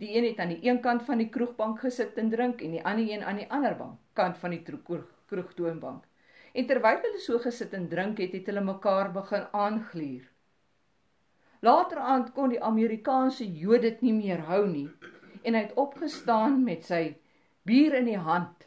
Die 0.00 0.16
een 0.16 0.24
het 0.24 0.38
aan 0.38 0.48
die 0.48 0.68
een 0.68 0.80
kant 0.80 1.02
van 1.02 1.18
die 1.18 1.28
kroegbank 1.28 1.80
gesit 1.80 2.16
en 2.18 2.30
drink 2.30 2.60
en 2.60 2.70
die 2.70 2.84
ander 2.84 3.12
een 3.12 3.24
aan 3.24 3.36
die 3.36 3.50
ander 3.50 3.76
bank, 3.76 3.98
kant 4.12 4.38
van 4.38 4.50
die 4.50 4.62
kroegtoonbank. 5.26 6.04
En 6.52 6.66
terwyl 6.66 7.02
hulle 7.02 7.18
so 7.18 7.38
gesit 7.38 7.72
en 7.72 7.88
drink 7.88 8.18
het, 8.18 8.32
het 8.32 8.46
hulle 8.46 8.60
mekaar 8.60 9.12
begin 9.12 9.46
aangluur. 9.52 10.29
Later 11.60 11.98
aand 11.98 12.32
kon 12.32 12.52
die 12.54 12.62
Amerikaanse 12.62 13.44
Jood 13.44 13.84
dit 13.84 14.02
nie 14.02 14.16
meer 14.16 14.46
hou 14.48 14.64
nie 14.66 14.88
en 15.44 15.56
hy 15.56 15.66
het 15.66 15.76
opgestaan 15.80 16.60
met 16.64 16.84
sy 16.88 17.02
bier 17.68 17.96
in 17.98 18.08
die 18.08 18.20
hand 18.20 18.66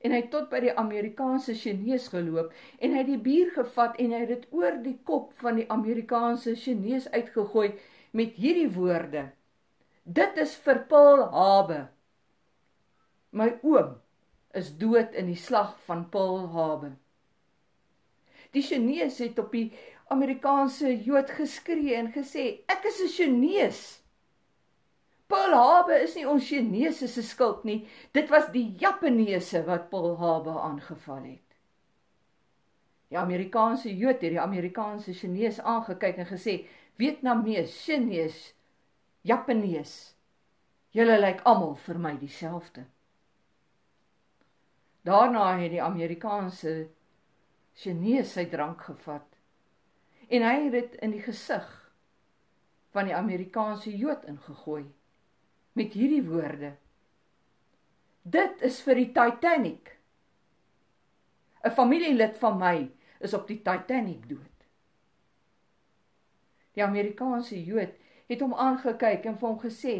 en 0.00 0.14
hy 0.14 0.22
het 0.22 0.30
tot 0.32 0.48
by 0.52 0.62
die 0.64 0.74
Amerikaanse 0.80 1.54
Chinese 1.58 2.10
geloop 2.12 2.54
en 2.78 2.94
hy 2.94 3.02
het 3.02 3.10
die 3.10 3.22
bier 3.24 3.50
gevat 3.54 3.98
en 4.00 4.14
hy 4.14 4.22
het 4.24 4.32
dit 4.32 4.46
oor 4.56 4.78
die 4.84 4.96
kop 5.06 5.34
van 5.42 5.60
die 5.60 5.66
Amerikaanse 5.70 6.54
Chinese 6.58 7.10
uitgegooi 7.12 7.74
met 8.16 8.38
hierdie 8.40 8.70
woorde: 8.74 9.30
Dit 10.04 10.38
is 10.38 10.56
vir 10.64 10.84
Paul 10.90 11.26
Habe. 11.34 11.84
My 13.30 13.52
oom 13.62 13.98
is 14.54 14.72
dood 14.78 15.14
in 15.14 15.30
die 15.30 15.38
slag 15.38 15.76
van 15.86 16.08
Paul 16.10 16.48
Habe. 16.54 16.96
Die 18.50 18.64
Chinese 18.66 19.28
het 19.28 19.38
op 19.38 19.52
die 19.54 19.68
Amerikaanse 20.10 20.90
Jood 21.04 21.30
geskree 21.30 21.94
en 21.94 22.12
gesê: 22.12 22.64
"Ek 22.66 22.84
is 22.84 23.00
'n 23.00 23.08
Chinese." 23.08 24.00
Paul 25.28 25.54
Habe 25.54 26.02
is 26.02 26.14
nie 26.14 26.26
ons 26.26 26.48
Chinese 26.48 27.08
se 27.08 27.22
skuld 27.22 27.64
nie. 27.64 27.88
Dit 28.12 28.30
was 28.30 28.50
die 28.50 28.74
Japaneese 28.78 29.62
wat 29.66 29.88
Paul 29.90 30.16
Habe 30.18 30.50
aangeval 30.50 31.22
het. 31.22 31.56
Die 33.08 33.18
Amerikaanse 33.18 33.96
Jood 33.96 34.20
het 34.20 34.34
die 34.34 34.40
Amerikaanse 34.40 35.14
Chinese 35.14 35.62
aangekyk 35.62 36.16
en 36.16 36.26
gesê: 36.26 36.66
"Vietnamees, 36.96 37.84
Chinese, 37.84 38.52
Japanees. 39.22 40.14
Julle 40.90 41.20
lyk 41.20 41.40
almal 41.44 41.76
vir 41.76 41.98
my 41.98 42.16
dieselfde." 42.18 42.84
Daarna 45.02 45.58
het 45.58 45.70
die 45.70 45.82
Amerikaanse 45.82 46.88
Chinese 47.74 48.32
sy 48.32 48.44
drank 48.50 48.82
gevat 48.82 49.29
en 50.30 50.46
hy 50.46 50.56
het 50.66 50.74
dit 50.76 50.98
in 51.02 51.14
die 51.16 51.22
gesig 51.24 51.66
van 52.94 53.08
die 53.10 53.14
Amerikaanse 53.14 53.90
Jood 53.96 54.24
ingegooi 54.30 54.84
met 55.78 55.94
hierdie 55.94 56.22
woorde: 56.26 56.74
Dit 58.22 58.62
is 58.66 58.80
vir 58.86 59.00
die 59.02 59.10
Titanic. 59.16 59.96
'n 61.64 61.74
Familielid 61.76 62.38
van 62.38 62.58
my 62.58 62.76
is 63.20 63.34
op 63.34 63.48
die 63.48 63.58
Titanic 63.62 64.28
dood. 64.28 64.46
Die 66.72 66.84
Amerikaanse 66.84 67.58
Jood 67.64 67.92
het 68.30 68.40
hom 68.40 68.54
aangekyk 68.54 69.26
en 69.26 69.38
vir 69.38 69.48
hom 69.48 69.60
gesê: 69.60 69.96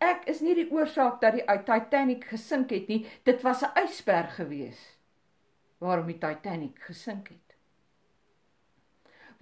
Ek 0.00 0.26
is 0.28 0.40
nie 0.40 0.56
die 0.56 0.70
oorsaak 0.72 1.20
dat 1.20 1.36
die 1.38 1.46
Titanic 1.68 2.24
gesink 2.32 2.72
het 2.74 2.88
nie, 2.88 3.04
dit 3.24 3.42
was 3.42 3.62
'n 3.62 3.76
ysberg 3.84 4.34
geweest 4.40 4.98
waarom 5.78 6.06
die 6.06 6.18
Titanic 6.18 6.78
gesink 6.80 7.28
het. 7.28 7.43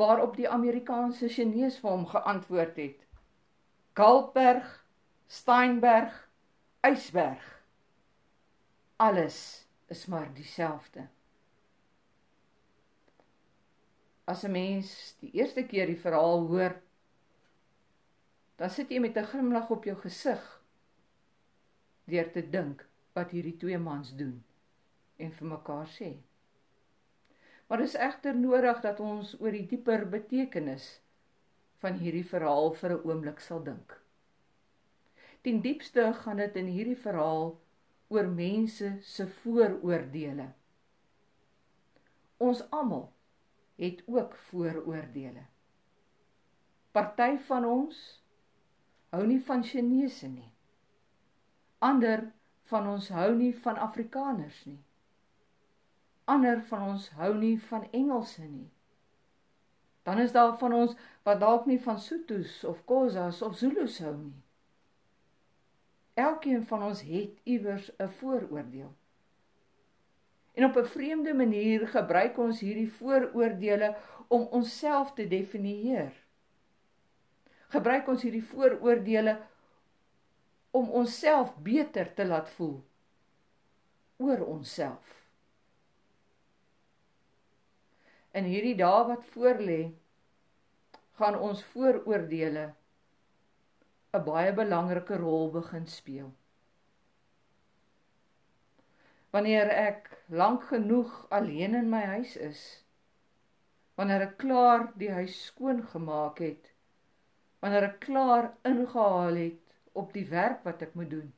Waarop 0.02 0.36
die 0.36 0.48
Amerikaanse 0.48 1.28
Chinese 1.30 1.78
vir 1.78 1.90
hom 1.92 2.06
geantwoord 2.10 2.78
het: 2.80 3.02
Kalkberg, 3.94 4.70
Steinberg, 5.30 6.16
ysberg. 6.88 7.44
Alles 8.96 9.36
is 9.86 10.06
maar 10.06 10.32
dieselfde. 10.34 11.06
As 14.24 14.42
'n 14.42 14.50
mens 14.50 15.14
die 15.20 15.30
eerste 15.38 15.66
keer 15.66 15.86
die 15.86 16.02
verhaal 16.06 16.46
hoor, 16.50 16.74
dan 18.56 18.70
sit 18.70 18.90
jy 18.90 18.98
met 18.98 19.16
'n 19.16 19.30
glimlag 19.30 19.70
op 19.70 19.84
jou 19.84 19.96
gesig 19.96 20.42
deur 22.04 22.32
te 22.32 22.42
dink 22.50 22.88
wat 23.12 23.30
hierdie 23.30 23.56
twee 23.56 23.78
mans 23.78 24.16
doen 24.16 24.44
en 25.16 25.32
vir 25.32 25.46
mekaar 25.46 25.86
sê. 25.86 26.16
Maar 27.72 27.80
dit 27.80 27.88
is 27.88 28.00
egter 28.00 28.36
nodig 28.36 28.80
dat 28.84 28.98
ons 29.00 29.30
oor 29.40 29.54
die 29.56 29.64
dieper 29.64 30.02
betekenis 30.12 30.88
van 31.80 31.94
hierdie 31.96 32.26
verhaal 32.32 32.74
vir 32.80 32.92
'n 32.96 33.06
oomblik 33.08 33.40
sal 33.40 33.62
dink. 33.64 33.94
Ten 35.40 35.62
diepste 35.64 36.04
gaan 36.18 36.36
dit 36.36 36.56
in 36.56 36.66
hierdie 36.66 36.98
verhaal 37.04 37.56
oor 38.08 38.28
mense 38.28 38.90
se 39.00 39.26
vooroordeele. 39.38 40.50
Ons 42.36 42.62
almal 42.70 43.08
het 43.76 44.04
ook 44.06 44.36
vooroordeele. 44.36 45.46
Party 46.92 47.38
van 47.48 47.64
ons 47.64 48.22
hou 49.08 49.26
nie 49.26 49.40
van 49.40 49.64
Chinese 49.64 50.28
nie. 50.28 50.52
Ander 51.78 52.32
van 52.62 52.86
ons 52.86 53.08
hou 53.08 53.34
nie 53.34 53.54
van 53.56 53.76
Afrikaners 53.76 54.64
nie 54.64 54.82
ander 56.24 56.62
van 56.62 56.88
ons 56.94 57.08
hou 57.18 57.34
nie 57.34 57.56
van 57.60 57.88
Engelse 57.90 58.42
nie. 58.42 58.70
Dan 60.02 60.18
is 60.18 60.32
daar 60.32 60.56
van 60.58 60.72
ons 60.72 60.94
wat 61.22 61.40
dalk 61.40 61.66
nie 61.66 61.80
van 61.80 62.00
Sotos 62.00 62.64
of 62.64 62.84
Khoisas 62.84 63.42
of 63.42 63.56
Zulus 63.56 63.98
hou 64.02 64.16
nie. 64.16 64.40
Elkeen 66.14 66.64
van 66.66 66.82
ons 66.82 67.02
het 67.02 67.38
iewers 67.42 67.90
'n 67.98 68.08
vooroordeel. 68.08 68.92
En 70.54 70.64
op 70.64 70.76
'n 70.76 70.84
vreemde 70.84 71.34
manier 71.34 71.88
gebruik 71.88 72.38
ons 72.38 72.60
hierdie 72.60 72.92
vooroordeele 72.92 73.96
om 74.28 74.42
onsself 74.42 75.12
te 75.12 75.28
definieer. 75.28 76.12
Gebruik 77.68 78.08
ons 78.08 78.22
hierdie 78.22 78.44
vooroordeele 78.44 79.40
om 80.70 80.90
onsself 80.90 81.56
beter 81.56 82.14
te 82.14 82.26
laat 82.26 82.48
voel 82.50 82.84
oor 84.16 84.44
onsself. 84.44 85.21
In 88.32 88.46
hierdie 88.48 88.76
dae 88.76 89.02
wat 89.08 89.26
voorlê, 89.34 89.80
gaan 91.20 91.36
ons 91.48 91.64
vooroordeele 91.72 92.64
'n 94.16 94.24
baie 94.28 94.52
belangrike 94.60 95.16
rol 95.20 95.50
begin 95.50 95.86
speel. 95.86 96.30
Wanneer 99.32 99.68
ek 99.68 100.10
lank 100.28 100.64
genoeg 100.72 101.12
alleen 101.38 101.74
in 101.74 101.88
my 101.92 102.02
huis 102.14 102.36
is, 102.36 102.84
wanneer 103.96 104.26
ek 104.28 104.36
klaar 104.42 104.88
die 105.00 105.12
huis 105.12 105.38
skoon 105.46 105.80
gemaak 105.94 106.42
het, 106.44 106.72
wanneer 107.60 107.88
ek 107.88 107.98
klaar 108.08 108.52
ingehaal 108.68 109.40
het 109.44 109.76
op 109.92 110.12
die 110.12 110.28
werk 110.28 110.64
wat 110.68 110.82
ek 110.82 110.94
moet 110.94 111.10
doen, 111.10 111.32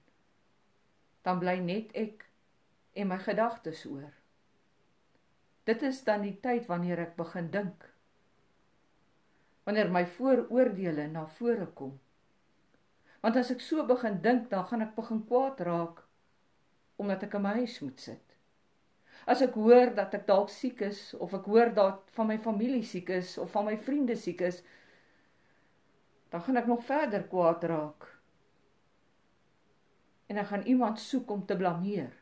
dan 1.22 1.38
bly 1.38 1.58
net 1.58 1.94
ek 2.06 2.26
en 2.94 3.10
my 3.10 3.18
gedagtes 3.18 3.86
oor. 3.90 4.12
Dit 5.64 5.82
is 5.82 6.02
dan 6.04 6.24
die 6.26 6.36
tyd 6.44 6.66
wanneer 6.68 7.00
ek 7.06 7.14
begin 7.16 7.50
dink. 7.52 7.86
Wanneer 9.64 9.88
my 9.92 10.04
vooroordeele 10.16 11.06
na 11.08 11.24
vore 11.38 11.66
kom. 11.76 11.94
Want 13.24 13.38
as 13.40 13.50
ek 13.54 13.62
so 13.64 13.86
begin 13.88 14.18
dink, 14.20 14.50
dan 14.50 14.66
gaan 14.68 14.84
ek 14.84 14.96
begin 14.96 15.24
kwaad 15.28 15.62
raak 15.64 16.02
omdat 17.00 17.24
ek 17.26 17.32
in 17.34 17.42
my 17.42 17.54
huis 17.56 17.80
moet 17.82 17.98
sit. 17.98 18.34
As 19.26 19.40
ek 19.42 19.56
hoor 19.58 19.90
dat 19.96 20.12
ek 20.14 20.26
dalk 20.28 20.50
siek 20.52 20.82
is 20.86 21.08
of 21.18 21.32
ek 21.34 21.48
hoor 21.50 21.72
dat 21.74 22.10
van 22.14 22.28
my 22.28 22.36
familie 22.38 22.84
siek 22.86 23.08
is 23.16 23.32
of 23.40 23.50
van 23.54 23.66
my 23.66 23.74
vriende 23.80 24.14
siek 24.20 24.44
is, 24.46 24.60
dan 26.30 26.44
gaan 26.44 26.60
ek 26.60 26.68
nog 26.70 26.84
verder 26.86 27.24
kwaad 27.30 27.64
raak. 27.70 28.06
En 30.30 30.38
ek 30.38 30.52
gaan 30.52 30.68
iemand 30.70 31.00
soek 31.00 31.32
om 31.34 31.42
te 31.46 31.56
blameer. 31.56 32.12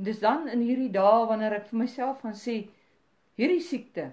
En 0.00 0.06
dis 0.06 0.18
dan 0.18 0.46
in 0.48 0.62
hierdie 0.64 0.88
dae 0.88 1.26
wanneer 1.28 1.58
ek 1.58 1.66
vir 1.68 1.82
myself 1.82 2.22
gaan 2.24 2.36
sê 2.42 2.54
hierdie 3.36 3.60
siekte 3.60 4.06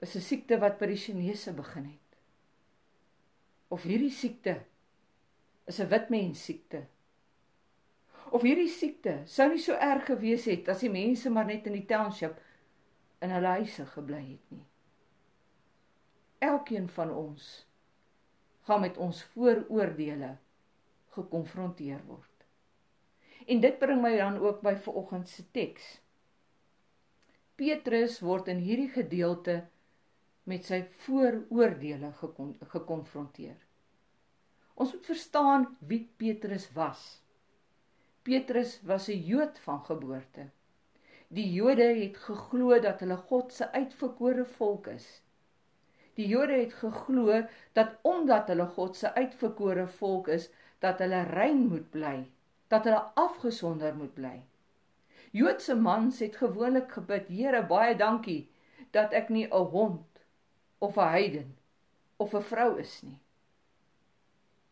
is 0.00 0.14
'n 0.16 0.24
siekte 0.24 0.56
wat 0.62 0.78
by 0.80 0.86
die 0.88 1.02
Chinese 1.02 1.52
begin 1.52 1.84
het. 1.84 2.16
Of 3.68 3.84
hierdie 3.84 4.14
siekte 4.20 4.54
is 5.68 5.80
'n 5.80 5.90
wit 5.90 6.08
mens 6.08 6.44
siekte. 6.44 6.80
Of 8.32 8.40
hierdie 8.40 8.72
siekte 8.72 9.18
sou 9.26 9.50
nie 9.50 9.60
so 9.60 9.76
erg 9.76 10.06
gewees 10.06 10.48
het 10.48 10.72
as 10.72 10.80
die 10.80 10.94
mense 10.96 11.28
maar 11.30 11.44
net 11.44 11.66
in 11.66 11.76
die 11.76 11.86
township 11.86 12.40
in 13.20 13.36
hulle 13.36 13.52
huise 13.60 13.86
gebly 13.86 14.24
het 14.30 14.48
nie. 14.48 14.66
Elkeen 16.38 16.88
van 16.88 17.12
ons 17.12 17.66
gaan 18.64 18.80
met 18.80 18.96
ons 18.96 19.22
vooroordeele 19.22 20.38
gekonfronteer 21.12 22.00
word. 22.06 22.29
En 23.50 23.60
dit 23.60 23.78
bring 23.78 23.98
my 24.02 24.12
dan 24.16 24.38
ook 24.38 24.60
by 24.62 24.76
vanoggend 24.78 25.28
se 25.28 25.44
teks. 25.50 25.86
Petrus 27.58 28.20
word 28.24 28.48
in 28.48 28.62
hierdie 28.62 28.90
gedeelte 28.94 29.56
met 30.48 30.64
sy 30.64 30.84
vooroordeele 31.02 32.12
gekon 32.20 32.54
gekonfronteer. 32.72 33.58
Ons 34.80 34.94
moet 34.94 35.10
verstaan 35.10 35.66
wie 35.90 36.04
Petrus 36.22 36.70
was. 36.76 37.02
Petrus 38.22 38.78
was 38.86 39.08
'n 39.08 39.26
Jood 39.32 39.58
van 39.66 39.84
geboorte. 39.84 40.48
Die 41.28 41.52
Jode 41.52 41.90
het 41.98 42.16
geglo 42.16 42.78
dat 42.80 43.00
hulle 43.00 43.16
God 43.16 43.52
se 43.52 43.72
uitverkore 43.72 44.44
volk 44.44 44.86
is. 44.86 45.22
Die 46.14 46.26
Jode 46.26 46.52
het 46.52 46.72
geglo 46.74 47.42
dat 47.72 47.98
omdat 48.02 48.48
hulle 48.48 48.66
God 48.66 48.96
se 48.96 49.14
uitverkore 49.14 49.86
volk 49.88 50.28
is, 50.28 50.50
dat 50.78 50.98
hulle 50.98 51.22
rein 51.22 51.66
moet 51.68 51.90
bly, 51.90 52.30
dat 52.70 52.86
hulle 52.86 53.02
afgesonder 53.18 53.96
moet 53.96 54.14
bly. 54.14 54.36
Joodse 55.34 55.74
mans 55.74 56.18
het 56.22 56.36
gewoonlik 56.36 56.92
gebid: 56.92 57.28
"Here, 57.28 57.62
baie 57.66 57.96
dankie 57.96 58.50
dat 58.90 59.12
ek 59.12 59.28
nie 59.28 59.46
'n 59.46 59.70
hond 59.74 60.22
of 60.78 60.96
'n 60.96 61.10
heiden 61.14 61.56
of 62.16 62.34
'n 62.34 62.42
vrou 62.42 62.78
is 62.78 63.02
nie." 63.02 63.18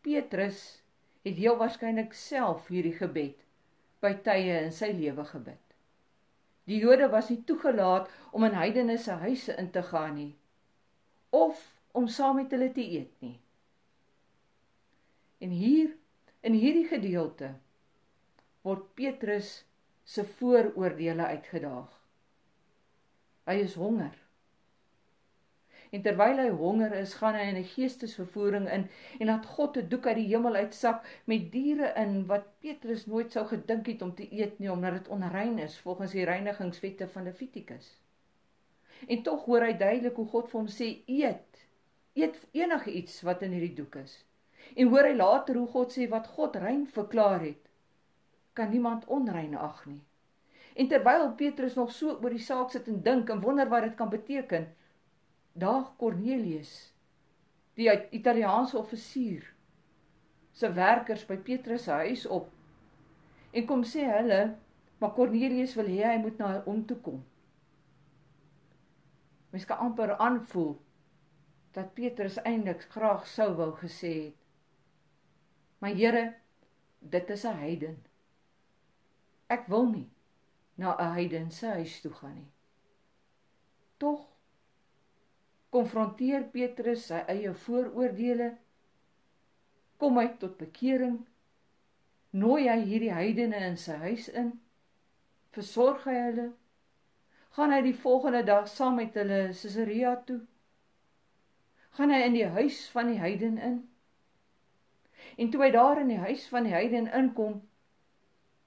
Petrus 0.01 0.83
het 1.23 1.37
heel 1.37 1.57
waarskynlik 1.57 2.13
self 2.13 2.69
hierdie 2.69 2.97
gebed 2.97 3.45
by 4.01 4.13
tye 4.15 4.61
in 4.65 4.73
sy 4.73 4.93
lewe 4.95 5.25
gebid. 5.25 5.65
Die 6.65 6.79
Jode 6.79 7.09
was 7.09 7.29
nie 7.29 7.43
toegelaat 7.45 8.11
om 8.31 8.45
in 8.45 8.55
heidene 8.55 8.99
se 8.99 9.11
huise 9.11 9.57
in 9.57 9.71
te 9.71 9.83
gaan 9.83 10.15
nie 10.15 10.37
of 11.31 11.81
om 11.93 12.07
saam 12.09 12.37
met 12.37 12.51
hulle 12.51 12.73
te 12.73 12.85
eet 12.85 13.13
nie. 13.21 13.41
En 15.39 15.51
hier 15.51 15.97
in 16.41 16.53
hierdie 16.53 16.87
gedeelte 16.87 17.55
word 18.69 18.89
Petrus 18.99 19.53
se 20.05 20.25
vooroordeele 20.39 21.27
uitgedaag. 21.35 21.93
Hy 23.49 23.61
is 23.65 23.77
honger. 23.81 24.17
En 25.91 26.03
terwyl 26.05 26.41
hy 26.43 26.49
honger 26.53 26.93
is, 26.99 27.15
gaan 27.17 27.37
hy 27.39 27.47
in 27.49 27.59
'n 27.61 27.71
geestesvervoering 27.75 28.67
in 28.69 28.89
en 29.21 29.31
laat 29.31 29.47
God 29.57 29.79
'n 29.81 29.89
doek 29.89 30.07
uit 30.07 30.19
die 30.21 30.27
hemel 30.33 30.55
uitsak 30.55 31.07
met 31.25 31.53
diere 31.53 31.93
in 32.03 32.27
wat 32.27 32.45
Petrus 32.61 33.07
nooit 33.07 33.33
sou 33.33 33.47
gedink 33.47 33.87
het 33.87 34.03
om 34.03 34.15
te 34.15 34.29
eet 34.33 34.59
nie 34.59 34.73
omdat 34.73 34.93
dit 34.93 35.09
onrein 35.09 35.59
is 35.59 35.79
volgens 35.79 36.13
die 36.13 36.25
reinigingswette 36.25 37.09
van 37.09 37.25
Levitikus. 37.25 38.01
En 39.09 39.23
tog 39.23 39.45
hoor 39.45 39.65
hy 39.65 39.73
duidelik 39.73 40.17
hoe 40.17 40.27
God 40.27 40.51
vir 40.51 40.61
hom 40.61 40.69
sê: 40.69 40.89
"Eet. 41.07 41.65
Eet 42.15 42.37
enige 42.53 42.93
iets 42.93 43.23
wat 43.23 43.43
in 43.43 43.53
hierdie 43.53 43.75
doek 43.75 43.95
is." 43.95 44.25
En 44.77 44.89
hoor 44.89 45.05
hy 45.05 45.15
later 45.17 45.57
hoe 45.57 45.67
God 45.67 45.93
sê 45.93 46.09
wat 46.09 46.27
God 46.27 46.57
rein 46.57 46.87
verklaar 46.87 47.41
het, 47.41 47.68
kan 48.59 48.73
niemand 48.75 49.07
onrein 49.07 49.55
ag 49.57 49.85
nie. 49.87 50.01
En 50.79 50.89
terwyl 50.91 51.31
Petrus 51.39 51.75
nog 51.79 51.93
so 51.95 52.19
oor 52.19 52.35
die 52.35 52.43
saak 52.43 52.71
sit 52.75 52.87
en 52.91 53.01
dink 53.03 53.31
en 53.31 53.43
wonder 53.43 53.71
wat 53.71 53.87
dit 53.87 53.97
kan 53.99 54.11
beteken, 54.11 54.69
daag 55.59 55.95
Cornelius, 55.99 56.75
die 57.79 57.91
Italiaanse 58.15 58.79
offisier, 58.79 59.47
se 60.53 60.71
werkers 60.75 61.25
by 61.27 61.37
Petrus 61.39 61.87
se 61.87 61.99
huis 62.03 62.27
op 62.27 62.51
en 63.51 63.67
kom 63.67 63.85
sê 63.87 64.05
hulle, 64.11 64.41
maar 64.99 65.15
Cornelius 65.17 65.75
wil 65.79 65.89
hê 65.89 66.03
hy 66.05 66.19
moet 66.21 66.39
na 66.39 66.51
hom 66.67 66.83
toe 66.87 66.99
kom. 67.03 67.23
Mens 69.55 69.65
kan 69.65 69.81
amper 69.87 70.13
aanvoel 70.19 70.75
dat 71.77 71.95
Petrus 71.97 72.37
eintlik 72.43 72.85
graag 72.93 73.25
sou 73.31 73.49
wou 73.57 73.71
gesê 73.81 74.13
het: 74.27 74.37
"My 75.81 75.95
Here, 75.95 76.35
dit 77.01 77.31
is 77.31 77.45
'n 77.45 77.57
heiden. 77.63 78.08
Ek 79.49 79.69
wil 79.69 79.87
nie 79.91 80.09
na 80.77 80.97
'n 80.97 81.13
heiden 81.15 81.51
se 81.51 81.67
huis 81.67 82.01
toe 82.01 82.13
gaan 82.13 82.35
nie." 82.35 82.51
Tog 83.99 84.27
konfronteer 85.71 86.45
Petrus 86.53 87.07
sy 87.11 87.21
eie 87.29 87.53
vooroordeele, 87.65 88.53
kom 89.99 90.17
hy 90.21 90.29
tot 90.41 90.57
bekering, 90.61 91.19
nooi 92.31 92.69
hy 92.69 92.79
hierdie 92.85 93.13
heidene 93.13 93.61
in 93.67 93.77
sy 93.77 93.99
huis 94.05 94.29
in, 94.29 94.53
versorg 95.57 96.05
hy 96.09 96.15
hulle, 96.15 96.47
gaan 97.57 97.75
hy 97.75 97.83
die 97.83 97.97
volgende 98.05 98.45
dag 98.47 98.69
saam 98.71 98.99
met 99.01 99.17
hulle 99.19 99.49
Caesarea 99.51 100.15
toe, 100.29 100.41
gaan 101.99 102.15
hy 102.15 102.21
in 102.29 102.37
die 102.37 102.49
huis 102.57 102.85
van 102.95 103.11
die 103.13 103.19
heiden 103.19 103.59
in. 103.59 103.79
En 105.39 105.51
toe 105.51 105.63
hy 105.65 105.71
daar 105.75 106.01
in 106.01 106.13
die 106.13 106.21
huis 106.23 106.47
van 106.53 106.69
die 106.69 106.75
heiden 106.75 107.11
inkom, 107.15 107.61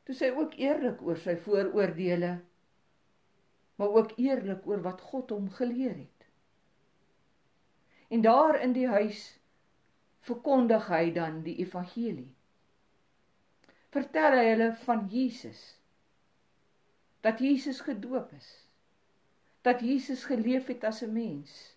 toe 0.04 0.16
sê 0.16 0.32
hy 0.32 0.38
ook 0.44 0.56
eerlik 0.60 1.02
oor 1.02 1.18
sy 1.18 1.36
vooroordeele, 1.36 2.40
maar 3.76 3.90
ook 4.02 4.18
eerlik 4.18 4.68
oor 4.68 4.82
wat 4.82 5.02
God 5.02 5.30
hom 5.34 5.50
geleer 5.50 5.96
het. 5.96 6.28
En 8.12 8.22
daar 8.22 8.60
in 8.62 8.74
die 8.74 8.88
huis 8.88 9.40
verkondig 10.20 10.88
hy 10.92 11.12
dan 11.16 11.42
die 11.46 11.56
evangelie. 11.64 12.30
Vertel 13.92 14.36
hy 14.38 14.44
hulle 14.50 14.68
van 14.84 15.06
Jesus. 15.12 15.62
Dat 17.22 17.40
Jesus 17.40 17.82
gedoop 17.86 18.32
is. 18.38 18.50
Dat 19.62 19.82
Jesus 19.86 20.24
geleef 20.30 20.68
het 20.68 20.84
as 20.84 21.02
'n 21.02 21.14
mens. 21.14 21.76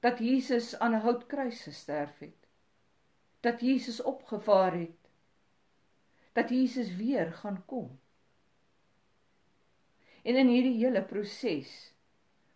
Dat 0.00 0.18
Jesus 0.18 0.78
aan 0.78 0.94
'n 0.94 1.04
houtkruis 1.06 1.62
gesterf 1.62 2.18
het. 2.18 2.48
Dat 3.40 3.60
Jesus 3.60 4.02
opgevaar 4.02 4.72
het. 4.72 5.05
Dat 6.36 6.52
Jesus 6.52 6.92
weer 6.96 7.32
gaan 7.32 7.62
kom. 7.66 7.88
En 10.26 10.36
in 10.36 10.50
hierdie 10.52 10.76
hele 10.82 11.00
proses 11.06 11.70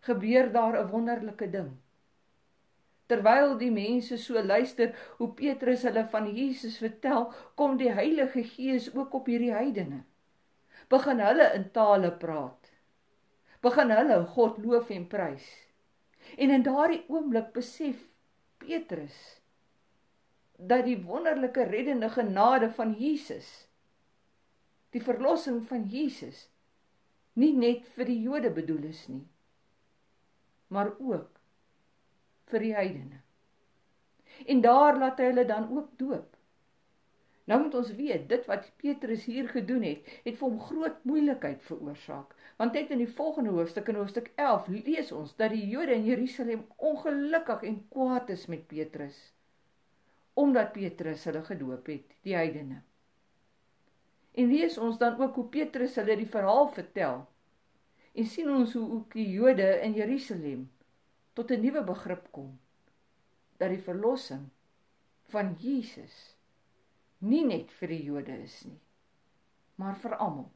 gebeur 0.05 0.51
daar 0.51 0.77
'n 0.77 0.89
wonderlike 0.91 1.49
ding. 1.49 1.71
Terwyl 3.05 3.57
die 3.57 3.71
mense 3.71 4.17
so 4.17 4.43
luister 4.43 4.93
hoe 5.17 5.33
Petrus 5.35 5.81
hulle 5.83 6.05
van 6.11 6.29
Jesus 6.35 6.77
vertel, 6.77 7.33
kom 7.55 7.77
die 7.77 7.91
Heilige 7.91 8.43
Gees 8.43 8.93
ook 8.95 9.13
op 9.13 9.25
hierdie 9.25 9.53
heidene. 9.53 10.03
Begin 10.87 11.19
hulle 11.19 11.49
in 11.53 11.71
tale 11.71 12.11
praat. 12.11 12.71
Begin 13.61 13.91
hulle 13.91 14.25
God 14.25 14.57
loof 14.63 14.89
en 14.89 15.07
prys. 15.07 15.49
En 16.37 16.49
in 16.49 16.63
daardie 16.63 17.03
oomblik 17.07 17.51
besef 17.53 17.99
Petrus 18.57 19.41
dat 20.57 20.85
die 20.85 20.97
wonderlike 21.03 21.63
reddende 21.63 22.09
genade 22.09 22.71
van 22.71 22.93
Jesus 22.93 23.67
die 24.91 25.03
verlossing 25.03 25.61
van 25.67 25.87
Jesus 25.89 26.47
nie 27.33 27.53
net 27.55 27.87
vir 27.95 28.09
die 28.11 28.21
Jode 28.21 28.51
bedoel 28.53 28.89
is 28.91 29.05
nie 29.09 29.25
maar 30.71 30.93
ook 30.99 31.39
vir 32.51 32.63
die 32.63 32.75
heidene. 32.75 33.19
En 34.47 34.61
daar 34.63 34.97
laat 34.99 35.19
hy 35.19 35.31
hulle 35.31 35.43
dan 35.47 35.67
ook 35.75 35.89
doop. 35.99 36.37
Nou 37.49 37.57
moet 37.63 37.75
ons 37.75 37.89
weet, 37.97 38.27
dit 38.29 38.45
wat 38.47 38.69
Petrus 38.79 39.25
hier 39.27 39.49
gedoen 39.51 39.83
het, 39.83 40.07
het 40.23 40.37
vir 40.39 40.45
hom 40.47 40.59
groot 40.61 41.01
moeilikheid 41.09 41.63
veroorsaak. 41.65 42.35
Want 42.61 42.77
net 42.77 42.93
in 42.93 43.01
die 43.03 43.09
volgende 43.09 43.51
hoofstuk 43.55 43.89
in 43.91 43.99
hoofstuk 43.99 44.29
11 44.39 44.69
lees 44.77 45.11
ons 45.15 45.33
dat 45.35 45.51
die 45.51 45.65
Jode 45.67 45.97
in 45.97 46.07
Jerusalem 46.07 46.63
ongelukkig 46.77 47.65
en 47.67 47.81
kwaad 47.91 48.31
is 48.31 48.47
met 48.51 48.67
Petrus 48.71 49.19
omdat 50.41 50.71
Petrus 50.71 51.25
hulle 51.27 51.41
gedoop 51.43 51.89
het, 51.91 52.13
die 52.23 52.31
heidene. 52.33 52.77
En 54.31 54.47
lees 54.47 54.77
ons 54.77 54.97
dan 54.97 55.19
ook 55.19 55.35
hoe 55.35 55.47
Petrus 55.51 55.95
hulle 55.99 56.15
die 56.15 56.29
verhaal 56.29 56.69
vertel. 56.71 57.25
En 58.11 58.27
sien 58.27 58.49
ons 58.51 58.73
hoe 58.73 58.87
ook 58.97 59.13
die 59.13 59.27
Jode 59.31 59.67
in 59.83 59.93
Jerusalem 59.93 60.69
tot 61.33 61.51
'n 61.51 61.61
nuwe 61.61 61.83
begrip 61.83 62.31
kom 62.31 62.59
dat 63.57 63.69
die 63.69 63.83
verlossing 63.83 64.49
van 65.31 65.55
Jesus 65.59 66.35
nie 67.17 67.45
net 67.45 67.71
vir 67.71 67.87
die 67.87 68.03
Jode 68.03 68.35
is 68.43 68.63
nie, 68.65 68.79
maar 69.75 69.95
vir 69.95 70.15
almal. 70.17 70.49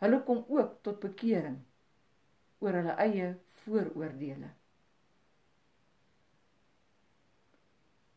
Hulle 0.00 0.22
kom 0.24 0.44
ook 0.48 0.82
tot 0.82 1.00
bekering 1.00 1.58
oor 2.60 2.76
hulle 2.76 2.96
eie 3.00 3.28
vooroordeele. 3.62 4.50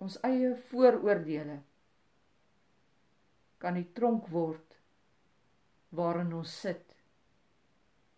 Ons 0.03 0.19
eie 0.27 0.55
vooroordeele 0.69 1.61
kan 3.63 3.79
die 3.79 3.87
tronk 3.95 4.27
word 4.33 4.75
waarin 5.95 6.33
ons 6.35 6.57
sit 6.65 6.97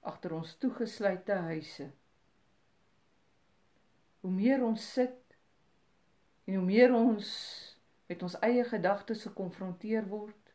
agter 0.05 0.33
ons 0.37 0.57
toegesluite 0.61 1.37
huise 1.51 1.91
hoe 4.25 4.33
meer 4.33 4.63
ons 4.65 4.81
sit 4.81 5.37
en 6.49 6.55
hoe 6.57 6.65
meer 6.65 6.93
ons 6.97 7.27
met 8.09 8.23
ons 8.25 8.35
eie 8.45 8.63
gedagtes 8.65 9.21
gekonfronteer 9.27 10.07
word, 10.09 10.53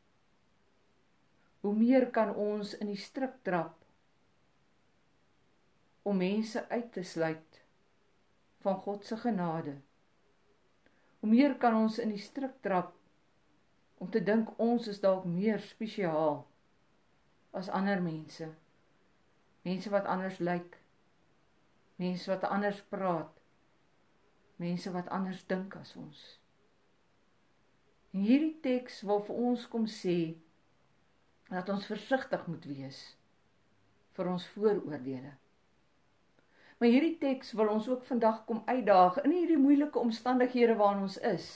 hoe 1.62 1.74
meer 1.74 2.08
kan 2.14 2.32
ons 2.34 2.72
in 2.78 2.90
die 2.90 2.98
struik 2.98 3.36
trap 3.46 3.76
om 6.02 6.18
mense 6.18 6.62
uit 6.70 6.88
te 6.94 7.04
sluit 7.06 7.60
van 8.66 8.78
God 8.82 9.06
se 9.06 9.18
genade. 9.22 9.76
Hoe 11.20 11.30
meer 11.30 11.54
kan 11.62 11.76
ons 11.78 11.98
in 12.02 12.10
die 12.10 12.22
struik 12.22 12.58
trap 12.66 12.90
om 14.00 14.10
te 14.10 14.22
dink 14.24 14.48
ons 14.56 14.86
is 14.88 15.00
dalk 15.00 15.26
meer 15.28 15.60
spesiaal 15.60 16.40
as 17.52 17.68
ander 17.68 18.00
mense. 18.02 18.48
Mense 19.62 19.92
wat 19.92 20.08
anders 20.08 20.38
lyk. 20.40 20.78
Mense 22.00 22.30
wat 22.32 22.46
anders 22.48 22.80
praat. 22.88 23.42
Mense 24.56 24.92
wat 24.96 25.08
anders 25.12 25.44
dink 25.46 25.76
as 25.76 25.92
ons. 26.00 26.22
En 28.16 28.24
hierdie 28.24 28.56
teks 28.64 29.02
wil 29.06 29.20
vir 29.28 29.44
ons 29.50 29.68
kom 29.68 29.84
sê 29.86 30.18
dat 31.50 31.68
ons 31.68 31.86
versigtig 31.92 32.46
moet 32.48 32.64
wees 32.72 33.04
vir 34.16 34.32
ons 34.32 34.46
vooroordeele. 34.54 35.36
Maar 36.80 36.88
hierdie 36.88 37.18
teks 37.20 37.52
wil 37.52 37.68
ons 37.68 37.88
ook 37.88 38.06
vandag 38.08 38.46
kom 38.48 38.62
uitdaag 38.64 39.20
in 39.26 39.34
hierdie 39.36 39.60
moeilike 39.60 40.00
omstandighede 40.00 40.78
waarin 40.80 41.04
ons 41.04 41.20
is 41.20 41.50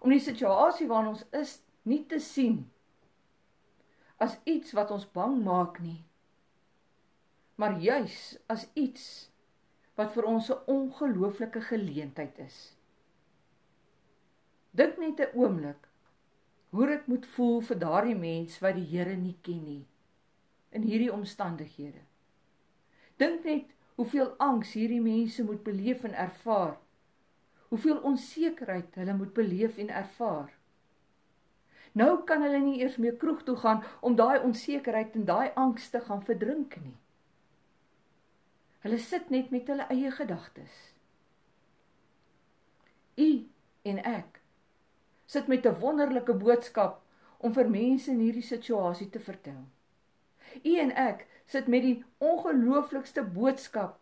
om 0.00 0.10
die 0.10 0.20
situasie 0.20 0.88
waarin 0.90 1.14
ons 1.14 1.24
is 1.36 1.60
nie 1.88 2.04
te 2.06 2.20
sien 2.20 2.62
as 4.20 4.36
iets 4.44 4.72
wat 4.76 4.90
ons 4.90 5.08
bang 5.16 5.38
maak 5.44 5.80
nie 5.80 6.00
maar 7.60 7.76
juis 7.80 8.38
as 8.48 8.68
iets 8.72 9.30
wat 10.00 10.12
vir 10.16 10.24
ons 10.24 10.48
'n 10.50 10.62
ongelooflike 10.66 11.60
geleentheid 11.60 12.38
is. 12.38 12.76
Dink 14.70 14.98
net 14.98 15.20
'n 15.20 15.36
oomblik 15.36 15.88
hoe 16.70 16.86
dit 16.86 17.06
moet 17.06 17.26
voel 17.26 17.60
vir 17.60 17.78
daardie 17.78 18.14
mens 18.14 18.58
wat 18.58 18.74
die 18.74 18.88
Here 18.92 19.16
nie 19.16 19.36
ken 19.42 19.64
nie 19.64 19.86
in 20.70 20.82
hierdie 20.82 21.12
omstandighede. 21.12 22.02
Dink 23.16 23.44
net 23.44 23.66
hoeveel 23.94 24.34
angs 24.38 24.72
hierdie 24.72 25.00
mense 25.00 25.44
moet 25.44 25.62
beleef 25.62 26.04
en 26.04 26.14
ervaar 26.14 26.78
hoeveel 27.70 28.00
onsekerheid 28.06 28.94
hulle 28.98 29.14
moet 29.14 29.32
beleef 29.32 29.76
en 29.78 29.90
ervaar. 29.94 30.50
Nou 31.92 32.24
kan 32.26 32.42
hulle 32.42 32.58
nie 32.62 32.80
eers 32.82 32.96
meer 33.02 33.16
kroeg 33.18 33.42
toe 33.46 33.56
gaan 33.56 33.84
om 34.00 34.16
daai 34.18 34.42
onsekerheid 34.46 35.14
en 35.18 35.24
daai 35.24 35.50
angs 35.54 35.88
te 35.90 36.00
gaan 36.06 36.22
verdrink 36.26 36.76
nie. 36.82 36.96
Hulle 38.82 38.98
sit 38.98 39.30
net 39.30 39.50
met 39.54 39.70
hulle 39.70 39.86
eie 39.92 40.10
gedagtes. 40.10 40.76
U 43.20 43.30
en 43.82 44.02
ek 44.06 44.40
sit 45.26 45.46
met 45.46 45.66
'n 45.66 45.80
wonderlike 45.80 46.34
boodskap 46.34 47.02
om 47.38 47.52
vir 47.52 47.70
mense 47.70 48.10
in 48.10 48.18
hierdie 48.18 48.46
situasie 48.46 49.10
te 49.10 49.20
vertel. 49.20 49.64
U 50.64 50.76
en 50.76 50.90
ek 50.92 51.26
sit 51.46 51.66
met 51.66 51.82
die 51.82 52.04
ongelooflikste 52.18 53.22
boodskap 53.22 53.98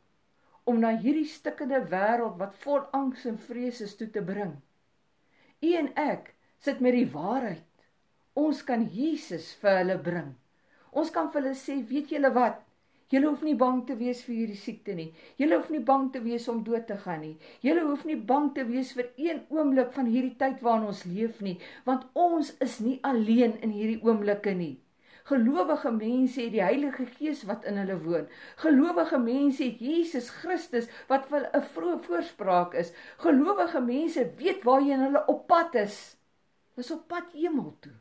om 0.69 0.81
na 0.83 0.93
hierdie 1.01 1.29
stikkende 1.29 1.81
wêreld 1.93 2.37
wat 2.41 2.57
vol 2.65 2.83
angs 2.97 3.25
en 3.31 3.39
vrees 3.49 3.81
is 3.85 3.97
toe 3.97 4.11
te 4.13 4.23
bring. 4.25 4.59
U 5.65 5.73
en 5.81 5.91
ek 5.99 6.35
sit 6.65 6.83
met 6.85 6.95
die 6.95 7.09
waarheid. 7.13 7.65
Ons 8.39 8.63
kan 8.67 8.85
Jesus 8.95 9.51
vir 9.63 9.81
hulle 9.81 9.99
bring. 9.99 10.33
Ons 10.93 11.11
kan 11.15 11.31
vir 11.33 11.43
hulle 11.43 11.59
sê, 11.59 11.79
weet 11.89 12.13
julle 12.15 12.31
wat? 12.37 12.61
Julle 13.09 13.31
hoef 13.31 13.43
nie 13.43 13.57
bang 13.57 13.79
te 13.89 13.95
wees 13.97 14.21
vir 14.27 14.35
hierdie 14.37 14.59
siekte 14.61 14.95
nie. 14.95 15.09
Julle 15.41 15.57
hoef 15.57 15.71
nie 15.73 15.81
bang 15.91 16.11
te 16.13 16.21
wees 16.21 16.49
om 16.53 16.61
dood 16.65 16.85
te 16.91 16.99
gaan 17.01 17.23
nie. 17.25 17.37
Julle 17.65 17.87
hoef 17.87 18.05
nie 18.05 18.19
bang 18.31 18.51
te 18.55 18.67
wees 18.69 18.91
vir 18.99 19.09
een 19.17 19.41
oomblik 19.55 19.95
van 19.97 20.11
hierdie 20.13 20.37
tyd 20.43 20.61
waarin 20.67 20.91
ons 20.91 21.07
leef 21.09 21.41
nie, 21.45 21.57
want 21.89 22.05
ons 22.13 22.53
is 22.65 22.77
nie 22.85 22.99
alleen 23.09 23.57
in 23.65 23.73
hierdie 23.73 24.03
oomblikke 24.05 24.53
nie. 24.59 24.75
Gelowige 25.29 25.91
mense 25.93 26.41
het 26.41 26.55
die 26.55 26.63
Heilige 26.63 27.05
Gees 27.19 27.43
wat 27.49 27.67
in 27.69 27.77
hulle 27.77 27.99
woon. 28.01 28.29
Gelowige 28.63 29.19
mense 29.21 29.67
het 29.67 29.83
Jesus 29.85 30.31
Christus 30.41 30.89
wat 31.11 31.29
vir 31.29 31.49
'n 31.53 31.67
vroeë 31.75 31.99
voorspraak 32.07 32.75
is. 32.75 32.93
Gelowige 33.25 33.81
mense 33.81 34.31
weet 34.37 34.63
waarheen 34.65 35.05
hulle 35.05 35.27
op 35.27 35.47
pad 35.47 35.75
is. 35.75 36.17
Dis 36.75 36.91
op 36.91 37.09
pad 37.09 37.33
hemel 37.33 37.77
toe. 37.81 37.93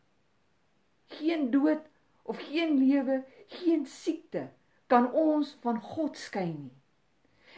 Geen 1.07 1.51
dood 1.51 1.83
of 2.23 2.37
geen 2.39 2.77
lewe, 2.77 3.23
geen 3.47 3.85
siekte 3.85 4.47
kan 4.87 5.11
ons 5.11 5.57
van 5.59 5.81
God 5.81 6.17
skei 6.17 6.53
nie. 6.53 6.75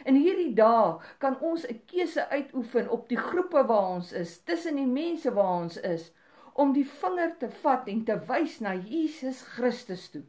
In 0.04 0.14
hierdie 0.14 0.54
dae 0.54 0.98
kan 1.18 1.40
ons 1.40 1.66
'n 1.66 1.82
keuse 1.86 2.28
uitoefen 2.28 2.88
op 2.88 3.08
die 3.08 3.18
groepe 3.18 3.66
waar 3.66 3.88
ons 3.88 4.12
is, 4.12 4.42
tussen 4.42 4.76
die 4.76 4.86
mense 4.86 5.32
waar 5.32 5.60
ons 5.62 5.76
is 5.76 6.12
om 6.54 6.72
die 6.72 6.86
vinger 6.86 7.36
te 7.38 7.50
vat 7.62 7.88
en 7.88 8.04
te 8.04 8.16
wys 8.28 8.58
na 8.60 8.74
Jesus 8.74 9.42
Christus 9.54 10.08
toe. 10.10 10.24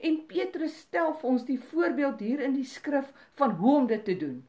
En 0.00 0.22
Petrus 0.26 0.78
stel 0.86 1.12
vir 1.20 1.30
ons 1.30 1.44
die 1.44 1.58
voorbeeld 1.60 2.20
hier 2.24 2.40
in 2.40 2.54
die 2.56 2.68
skrif 2.68 3.12
van 3.40 3.58
hoe 3.60 3.76
om 3.82 3.86
dit 3.90 4.04
te 4.04 4.16
doen. 4.16 4.40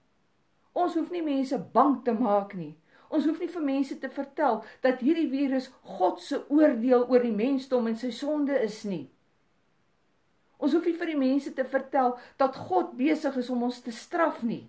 Ons 0.73 0.95
hoef 0.97 1.12
nie 1.13 1.23
mense 1.26 1.58
bang 1.73 1.99
te 2.06 2.13
maak 2.15 2.56
nie. 2.58 2.73
Ons 3.13 3.28
hoef 3.30 3.41
nie 3.43 3.52
vir 3.52 3.65
mense 3.65 3.97
te 4.02 4.10
vertel 4.10 4.63
dat 4.82 5.04
hierdie 5.06 5.30
virus 5.30 5.69
God 5.97 6.21
se 6.23 6.39
oordeel 6.49 7.06
oor 7.12 7.21
die 7.21 7.36
mensdom 7.36 7.89
en 7.91 7.99
sy 7.99 8.10
sonde 8.15 8.58
is 8.63 8.82
nie. 8.89 9.06
Ons 10.63 10.73
hoef 10.73 10.88
nie 10.88 10.95
vir 10.97 11.12
die 11.12 11.19
mense 11.19 11.52
te 11.54 11.65
vertel 11.67 12.15
dat 12.41 12.58
God 12.69 12.95
besig 12.97 13.38
is 13.38 13.52
om 13.54 13.65
ons 13.67 13.82
te 13.84 13.93
straf 13.93 14.41
nie. 14.47 14.63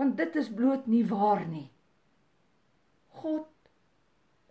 Want 0.00 0.16
dit 0.18 0.36
is 0.40 0.48
bloot 0.50 0.88
nie 0.88 1.04
waar 1.06 1.44
nie. 1.46 1.68
God 3.20 3.46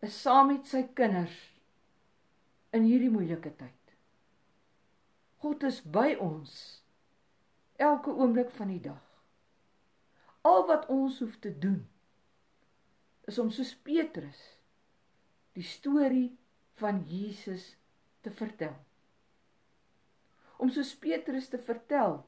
is 0.06 0.16
saam 0.22 0.54
met 0.54 0.68
sy 0.68 0.86
kinders 0.96 1.36
in 2.76 2.86
hierdie 2.88 3.12
moeilike 3.12 3.52
tyd. 3.60 3.94
God 5.44 5.64
is 5.68 5.80
by 5.84 6.14
ons 6.20 6.54
elke 7.80 8.12
oomblik 8.12 8.52
van 8.56 8.72
die 8.72 8.82
dag. 8.84 9.04
Al 10.48 10.66
wat 10.68 10.88
ons 10.92 11.20
hoef 11.24 11.36
te 11.44 11.52
doen 11.52 11.82
is 13.30 13.40
om 13.40 13.52
soos 13.54 13.76
Petrus 13.86 14.40
die 15.58 15.66
storie 15.66 16.32
van 16.80 17.04
Jesus 17.08 17.74
te 18.24 18.32
vertel. 18.32 18.76
Om 20.60 20.72
soos 20.72 20.96
Petrus 21.00 21.48
te 21.52 21.60
vertel 21.60 22.22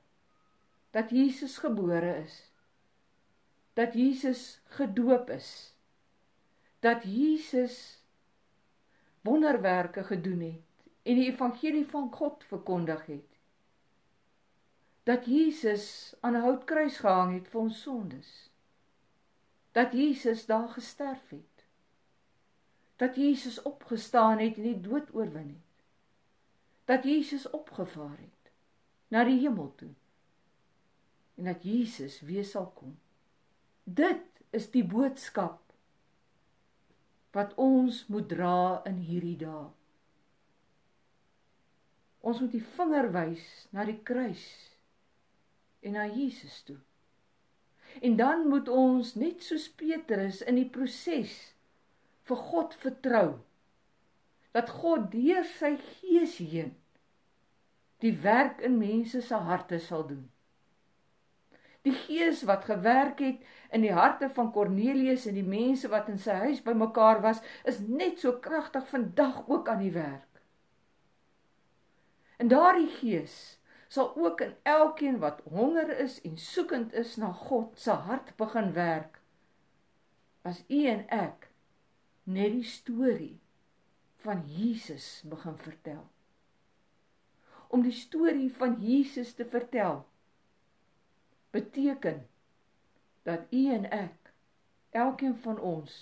dat 0.96 1.12
Jesus 1.12 1.58
gebore 1.64 2.16
is. 2.24 2.36
Dat 3.80 3.96
Jesus 3.96 4.60
gedoop 4.76 5.30
is 5.32 5.71
dat 6.82 7.04
Jesus 7.04 8.04
wonderwerke 9.22 10.04
gedoen 10.04 10.40
het 10.40 10.90
en 11.02 11.16
die 11.16 11.32
evangelie 11.32 11.86
van 11.86 12.12
God 12.12 12.44
verkondig 12.44 13.06
het. 13.06 13.38
Dat 15.04 15.26
Jesus 15.26 16.16
aan 16.20 16.34
'n 16.34 16.42
houtkruis 16.42 16.98
gehang 16.98 17.34
het 17.34 17.48
vir 17.48 17.60
ons 17.60 17.82
sondes. 17.82 18.50
Dat 19.72 19.92
Jesus 19.92 20.46
daar 20.46 20.70
gesterf 20.70 21.30
het. 21.30 21.66
Dat 22.96 23.16
Jesus 23.16 23.62
opgestaan 23.62 24.40
het 24.40 24.56
en 24.56 24.62
die 24.64 24.82
dood 24.82 25.14
oorwin 25.14 25.48
het. 25.48 25.84
Dat 26.86 27.04
Jesus 27.04 27.50
opgevaar 27.50 28.18
het 28.18 28.52
na 29.08 29.24
die 29.24 29.40
hemel 29.40 29.74
toe. 29.76 29.94
En 31.36 31.44
dat 31.44 31.64
Jesus 31.64 32.22
weer 32.22 32.46
sal 32.46 32.68
kom. 32.68 33.00
Dit 33.84 34.26
is 34.50 34.72
die 34.72 34.84
boodskap 34.84 35.71
wat 37.36 37.54
ons 37.56 38.04
moet 38.12 38.28
dra 38.30 38.82
in 38.90 39.00
hierdie 39.08 39.38
dae. 39.40 39.70
Ons 42.22 42.42
moet 42.44 42.54
die 42.54 42.66
vinger 42.76 43.10
wys 43.16 43.46
na 43.74 43.86
die 43.88 43.98
kruis 44.06 44.44
en 45.82 45.96
na 45.98 46.06
Jesus 46.06 46.60
toe. 46.68 46.78
En 48.02 48.16
dan 48.20 48.46
moet 48.48 48.70
ons 48.70 49.16
net 49.20 49.42
soos 49.44 49.68
Petrus 49.80 50.42
in 50.48 50.60
die 50.60 50.70
proses 50.70 51.34
vir 52.30 52.44
God 52.52 52.76
vertrou 52.84 53.30
dat 54.56 54.70
God 54.82 55.10
deur 55.16 55.48
sy 55.58 55.74
gees 55.80 56.38
heen 56.44 56.76
die 58.02 58.14
werk 58.24 58.62
in 58.66 58.80
mense 58.82 59.22
se 59.22 59.38
harte 59.48 59.80
sal 59.80 60.08
doen. 60.08 60.31
Die 61.82 61.94
gees 61.94 62.44
wat 62.46 62.68
gewerk 62.70 63.20
het 63.20 63.42
in 63.74 63.82
die 63.82 63.94
harte 63.94 64.30
van 64.30 64.52
Kornelius 64.54 65.26
en 65.26 65.38
die 65.38 65.48
mense 65.48 65.90
wat 65.90 66.10
in 66.12 66.20
sy 66.22 66.36
huis 66.44 66.62
bymekaar 66.62 67.24
was, 67.24 67.42
is 67.66 67.80
net 67.82 68.22
so 68.22 68.38
kragtig 68.44 68.86
vandag 68.92 69.42
ook 69.48 69.70
aan 69.72 69.82
die 69.82 69.96
werk. 69.96 70.28
En 72.38 72.52
daardie 72.52 72.90
gees 73.00 73.58
sal 73.92 74.14
ook 74.16 74.42
in 74.42 74.54
elkeen 74.64 75.18
wat 75.20 75.42
honger 75.50 75.90
is 76.00 76.22
en 76.22 76.38
soekend 76.38 76.94
is 76.94 77.16
na 77.18 77.32
God 77.34 77.80
se 77.80 77.92
hart 77.92 78.36
begin 78.38 78.74
werk. 78.74 79.20
As 80.42 80.64
u 80.68 80.86
en 80.90 81.04
ek 81.10 81.50
net 82.24 82.54
die 82.56 82.66
storie 82.66 83.40
van 84.22 84.46
Jesus 84.46 85.24
begin 85.26 85.58
vertel. 85.58 86.06
Om 87.68 87.84
die 87.86 87.96
storie 87.96 88.50
van 88.54 88.78
Jesus 88.82 89.34
te 89.34 89.46
vertel 89.46 90.06
beteken 91.52 92.28
dat 93.28 93.40
u 93.50 93.62
en 93.74 93.90
ek 93.92 94.34
elkeen 94.90 95.38
van 95.44 95.60
ons 95.60 95.98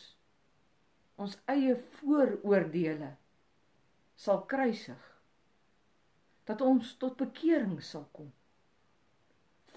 ons 1.20 1.36
eie 1.52 1.76
vooroordeele 2.00 3.10
sal 4.16 4.46
kruisig. 4.48 5.02
Dat 6.48 6.62
ons 6.62 6.94
tot 6.98 7.18
bekering 7.20 7.82
sal 7.84 8.08
kom 8.16 8.32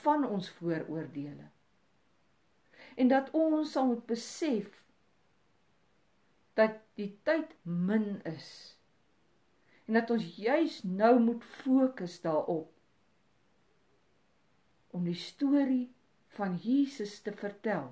van 0.03 0.25
ons 0.27 0.49
vooroordeele 0.59 1.51
en 2.95 3.09
dat 3.09 3.31
ons 3.37 3.73
sal 3.73 3.87
moet 3.87 4.07
besef 4.07 4.83
dat 6.59 6.81
die 7.01 7.11
tyd 7.25 7.55
min 7.63 8.21
is. 8.29 8.77
En 9.89 9.97
dat 9.99 10.11
ons 10.11 10.27
juis 10.37 10.83
nou 10.83 11.15
moet 11.21 11.45
fokus 11.45 12.21
daarop 12.21 12.72
om 14.93 15.05
die 15.09 15.19
storie 15.19 15.89
van 16.37 16.57
Jesus 16.61 17.19
te 17.25 17.33
vertel. 17.33 17.91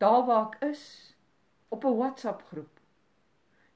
Daar 0.00 0.24
waar 0.26 0.46
ek 0.50 0.62
is 0.70 1.14
op 1.68 1.84
'n 1.84 1.96
WhatsApp 1.96 2.42
groep. 2.50 2.80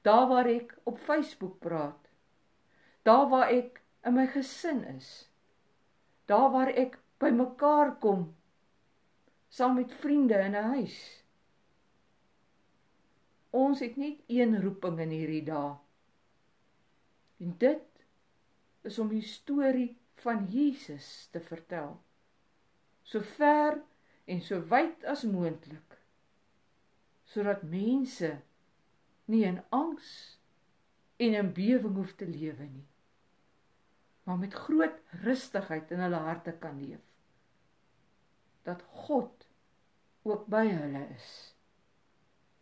Daar 0.01 0.27
waar 0.27 0.47
ek 0.47 0.77
op 0.83 0.97
Facebook 0.97 1.59
praat. 1.59 2.09
Daar 3.03 3.29
waar 3.29 3.49
ek 3.49 3.81
in 4.03 4.13
my 4.13 4.27
gesin 4.27 4.83
is. 4.83 5.29
Daar 6.25 6.51
waar 6.51 6.73
ek 6.73 6.99
by 7.19 7.29
mekaar 7.29 7.95
kom 7.99 8.35
saam 9.55 9.75
met 9.75 9.93
vriende 9.93 10.33
in 10.33 10.55
'n 10.55 10.69
huis. 10.75 11.23
Ons 13.49 13.79
het 13.79 13.95
net 13.95 14.17
een 14.27 14.61
roeping 14.61 14.99
in 14.99 15.09
hierdie 15.09 15.43
dae. 15.43 15.75
En 17.37 17.55
dit 17.57 17.87
is 18.81 18.99
om 18.99 19.07
die 19.07 19.21
storie 19.21 19.97
van 20.25 20.47
Jesus 20.49 21.27
te 21.31 21.39
vertel. 21.39 21.93
So 23.05 23.21
ver 23.37 23.77
en 24.25 24.41
so 24.41 24.59
wyd 24.71 25.05
as 25.05 25.23
moontlik. 25.29 25.99
Sodat 27.29 27.61
mense 27.69 28.31
nie 29.29 29.43
in 29.45 29.61
angs 29.69 30.09
en 31.21 31.37
in 31.37 31.51
bewering 31.53 31.99
hoef 31.99 32.15
te 32.17 32.27
lewe 32.29 32.65
nie. 32.65 32.87
Maar 34.25 34.41
met 34.41 34.57
groot 34.65 34.97
rustigheid 35.21 35.91
in 35.93 36.01
hulle 36.01 36.21
harte 36.25 36.55
kan 36.61 36.79
leef. 36.81 37.03
Dat 38.65 38.81
God 39.05 39.45
ook 40.25 40.47
by 40.49 40.65
hulle 40.65 41.05
is. 41.13 41.29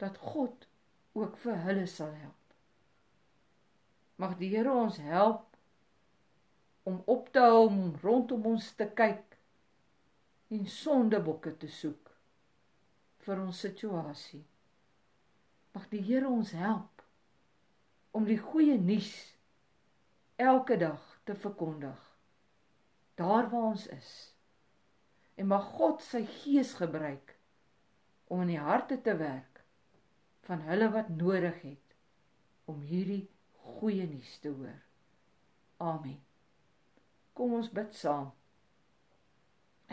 Dat 0.04 0.19
God 0.19 0.67
ook 1.15 1.39
vir 1.39 1.63
hulle 1.63 1.88
sal 1.88 2.12
help. 2.12 2.39
Mag 4.19 4.36
die 4.38 4.52
Here 4.52 4.71
ons 4.71 4.99
help 4.99 5.52
om 6.84 7.02
op 7.06 7.30
te 7.34 7.43
hou 7.43 7.65
om 7.67 7.84
rondom 8.04 8.46
ons 8.54 8.72
te 8.80 8.88
kyk 8.98 9.38
en 10.54 10.65
sondebokke 10.69 11.56
te 11.58 11.69
soek 11.72 12.12
vir 13.26 13.39
ons 13.39 13.60
situasie. 13.65 14.43
Mag 15.74 15.88
die 15.89 16.04
Here 16.06 16.30
ons 16.30 16.52
help 16.58 17.02
om 18.13 18.28
die 18.30 18.38
goeie 18.38 18.78
nuus 18.78 19.13
elke 20.38 20.78
dag 20.78 21.02
te 21.26 21.36
verkondig 21.36 22.10
daar 23.15 23.50
waar 23.50 23.62
ons 23.62 23.88
is. 23.88 24.34
En 25.36 25.48
mag 25.48 25.63
God 25.78 26.02
sy 26.02 26.26
gees 26.26 26.74
gebruik 26.78 27.36
om 28.28 28.41
in 28.41 28.54
die 28.54 28.62
harte 28.62 29.00
te 29.02 29.15
werk 29.17 29.63
van 30.48 30.65
hulle 30.67 30.89
wat 30.93 31.10
nodig 31.10 31.62
het 31.62 31.98
om 32.65 32.82
hierdie 32.82 33.28
goeie 33.78 34.08
nuus 34.10 34.38
te 34.41 34.50
hoor. 34.50 34.80
Amen. 35.78 36.33
Kom 37.34 37.54
ons 37.58 37.69
bid 37.74 37.93
saam. 37.98 38.30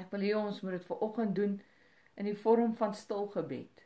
Ek 0.00 0.11
wil 0.12 0.24
hê 0.26 0.35
ons 0.37 0.61
moet 0.62 0.76
dit 0.76 0.87
ver 0.88 1.05
oggend 1.07 1.35
doen 1.37 1.57
in 2.20 2.29
die 2.29 2.37
vorm 2.37 2.74
van 2.76 2.94
stil 2.94 3.26
gebed. 3.33 3.85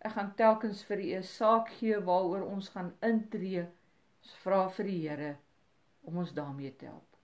Ek 0.00 0.14
gaan 0.16 0.32
telkens 0.36 0.80
vir 0.88 1.02
u 1.04 1.08
'n 1.18 1.22
saak 1.22 1.68
gee 1.78 2.00
waaroor 2.08 2.46
ons 2.48 2.68
gaan 2.68 2.92
intree. 3.02 3.66
Ons 4.22 4.34
vra 4.44 4.68
vir 4.68 4.86
die 4.86 5.00
Here 5.08 5.36
om 6.02 6.16
ons 6.16 6.32
daarmee 6.32 6.76
te 6.76 6.86
help. 6.86 7.16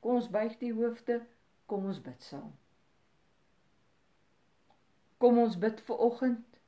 Kom 0.00 0.14
ons 0.14 0.28
buig 0.30 0.58
die 0.58 0.72
hoofde, 0.72 1.26
kom 1.66 1.86
ons 1.86 2.00
bid 2.00 2.22
saam. 2.22 2.52
Kom 5.18 5.38
ons 5.38 5.56
bid 5.56 5.80
vir 5.80 5.96
oggend 5.98 6.58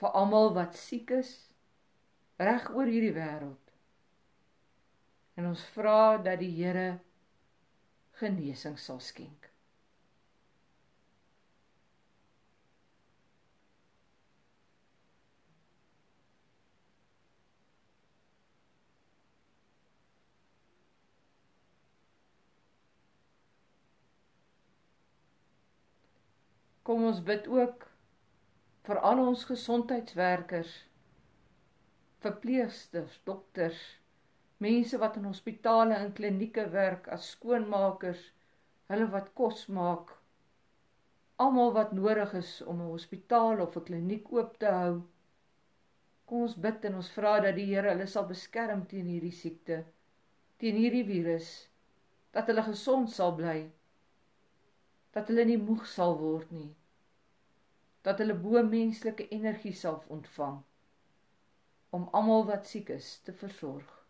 vir 0.00 0.08
almal 0.08 0.52
wat 0.54 0.76
siek 0.76 1.10
is 1.10 1.32
reg 2.38 2.68
oor 2.74 2.86
hierdie 2.86 3.14
wêreld. 3.14 3.72
En 5.36 5.46
ons 5.46 5.64
vra 5.74 6.18
dat 6.18 6.38
die 6.42 6.52
Here 6.56 7.00
genesing 8.22 8.78
sal 8.78 9.00
skenk. 9.02 9.52
Kom 26.82 27.04
ons 27.08 27.20
bid 27.26 27.46
ook 27.46 27.84
vir 28.86 28.98
al 29.08 29.20
ons 29.22 29.44
gesondheidswerkers, 29.46 30.72
verpleegsters, 32.24 33.20
dokters, 33.28 33.78
mense 34.64 34.98
wat 35.02 35.16
in 35.20 35.28
hospitale 35.28 35.96
en 35.98 36.12
klinieke 36.16 36.64
werk 36.74 37.08
as 37.16 37.30
skoonmakers, 37.34 38.24
hulle 38.92 39.06
wat 39.14 39.30
kos 39.38 39.64
maak, 39.78 40.12
almal 41.44 41.72
wat 41.76 41.94
nodig 41.98 42.34
is 42.40 42.52
om 42.62 42.80
'n 42.80 42.92
hospitaal 42.96 43.60
of 43.66 43.76
'n 43.76 43.86
kliniek 43.88 44.32
oop 44.32 44.58
te 44.58 44.74
hou. 44.80 44.94
Kom 46.26 46.42
ons 46.48 46.56
bid 46.66 46.84
en 46.84 46.94
ons 47.00 47.14
vra 47.16 47.40
dat 47.40 47.54
die 47.54 47.70
Here 47.70 47.90
hulle 47.90 48.06
sal 48.06 48.26
beskerm 48.26 48.86
teen 48.86 49.06
hierdie 49.06 49.38
siekte, 49.42 49.84
teen 50.58 50.76
hierdie 50.76 51.06
virus, 51.14 51.68
dat 52.30 52.46
hulle 52.46 52.62
gesond 52.62 53.10
sal 53.10 53.34
bly, 53.34 53.70
dat 55.12 55.28
hulle 55.28 55.44
nie 55.44 55.58
moeg 55.58 55.86
sal 55.86 56.18
word 56.18 56.52
nie 56.52 56.70
dat 58.02 58.18
hulle 58.18 58.34
bo 58.34 58.62
menslike 58.66 59.28
energie 59.28 59.74
sal 59.74 60.02
ontvang 60.08 60.62
om 61.90 62.08
almal 62.18 62.46
wat 62.48 62.66
siek 62.66 62.88
is 62.90 63.18
te 63.24 63.32
versorg. 63.36 64.01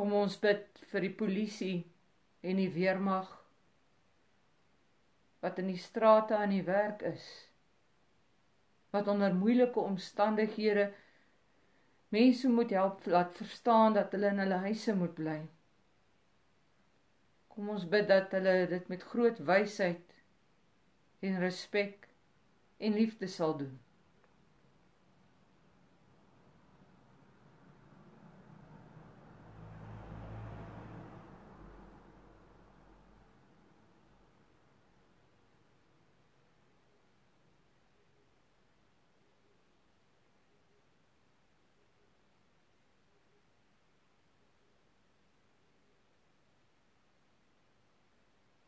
Kom 0.00 0.14
ons 0.16 0.38
bid 0.40 0.78
vir 0.88 1.04
die 1.04 1.12
polisie 1.12 1.74
en 2.40 2.56
die 2.56 2.70
weermag 2.72 3.26
wat 5.44 5.58
in 5.60 5.66
die 5.68 5.82
strate 5.82 6.38
aan 6.38 6.54
die 6.54 6.62
werk 6.64 7.04
is. 7.04 7.26
Wat 8.96 9.10
onder 9.12 9.36
moeilike 9.36 9.76
omstandighede 9.82 10.86
mense 12.16 12.48
moet 12.48 12.72
help 12.72 13.04
laat 13.12 13.36
verstaan 13.42 13.98
dat 13.98 14.16
hulle 14.16 14.32
in 14.32 14.40
hulle 14.40 14.62
huise 14.64 14.96
moet 15.02 15.12
bly. 15.20 15.36
Kom 17.52 17.68
ons 17.76 17.84
bid 17.84 18.08
dat 18.08 18.32
hulle 18.38 18.56
dit 18.72 18.88
met 18.88 19.04
groot 19.12 19.44
wysheid 19.52 20.16
en 21.28 21.36
respek 21.44 22.08
en 22.80 22.96
liefde 22.96 23.28
sal 23.28 23.58
doen. 23.60 23.76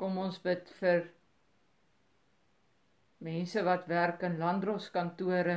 Kom 0.02 0.16
ons 0.18 0.40
bid 0.42 0.70
vir 0.80 1.04
mense 3.22 3.62
wat 3.62 3.84
werk 3.86 4.24
in 4.26 4.40
landdroskantore. 4.40 5.54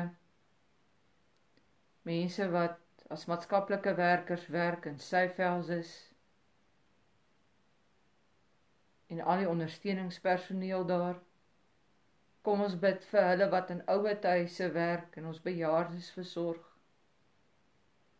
Mense 2.06 2.46
wat 2.54 3.08
as 3.10 3.26
maatskaplike 3.32 3.96
werkers 3.98 4.46
werk 4.54 4.86
in 4.86 5.02
Seyvelses. 5.02 5.96
En 9.10 9.26
al 9.26 9.42
die 9.42 9.50
ondersteuningspersoneel 9.50 10.86
daar. 10.94 11.18
Kom 12.46 12.62
ons 12.70 12.78
bid 12.88 13.02
vir 13.10 13.30
hulle 13.34 13.52
wat 13.58 13.74
in 13.74 13.86
ouer 13.98 14.22
huise 14.30 14.72
werk 14.78 15.18
en 15.18 15.34
ons 15.34 15.42
bejaardes 15.42 16.14
versorg. 16.22 16.74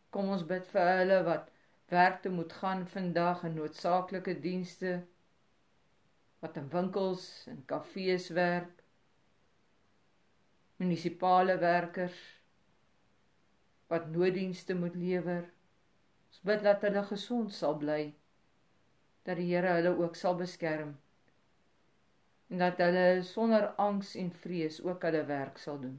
Kom 0.10 0.34
ons 0.34 0.50
bid 0.50 0.66
vir 0.74 0.96
hulle 0.98 1.26
wat 1.34 1.52
werk 1.94 2.24
te 2.26 2.34
moet 2.34 2.62
gaan 2.64 2.88
vandag 2.90 3.46
in 3.46 3.62
noodsaaklike 3.62 4.42
dienste 4.42 5.04
wat 6.46 6.58
in 6.62 6.68
winkels 6.70 7.26
en 7.50 7.64
kafees 7.66 8.28
werk, 8.38 8.84
munisipale 10.78 11.58
werkers 11.58 12.18
wat 13.90 14.12
nooddienste 14.14 14.78
moet 14.78 14.96
lewer. 14.96 15.48
Ons 16.30 16.44
bid 16.46 16.62
dat 16.68 16.86
hulle 16.86 17.04
gesond 17.10 17.54
sal 17.54 17.78
bly 17.82 18.04
dat 19.26 19.42
die 19.42 19.50
Here 19.50 19.74
hulle 19.80 19.96
ook 19.98 20.18
sal 20.20 20.38
beskerm 20.38 20.94
en 22.54 22.62
dat 22.62 22.78
hulle 22.78 23.24
sonder 23.26 23.72
angs 23.82 24.14
en 24.22 24.30
vrees 24.46 24.78
ook 24.86 25.08
hulle 25.08 25.24
werk 25.26 25.58
sal 25.58 25.80
doen. 25.82 25.98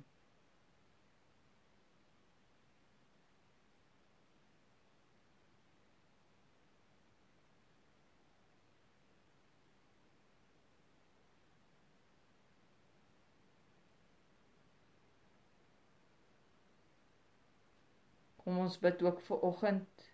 Kom 18.47 18.56
ons 18.67 18.79
bid 18.83 19.03
ook 19.07 19.23
vir 19.29 19.49
oggend 19.51 20.07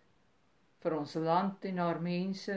vir 0.83 0.97
ons 0.99 1.15
land 1.15 1.65
en 1.71 1.79
haar 1.79 2.01
mense, 2.03 2.57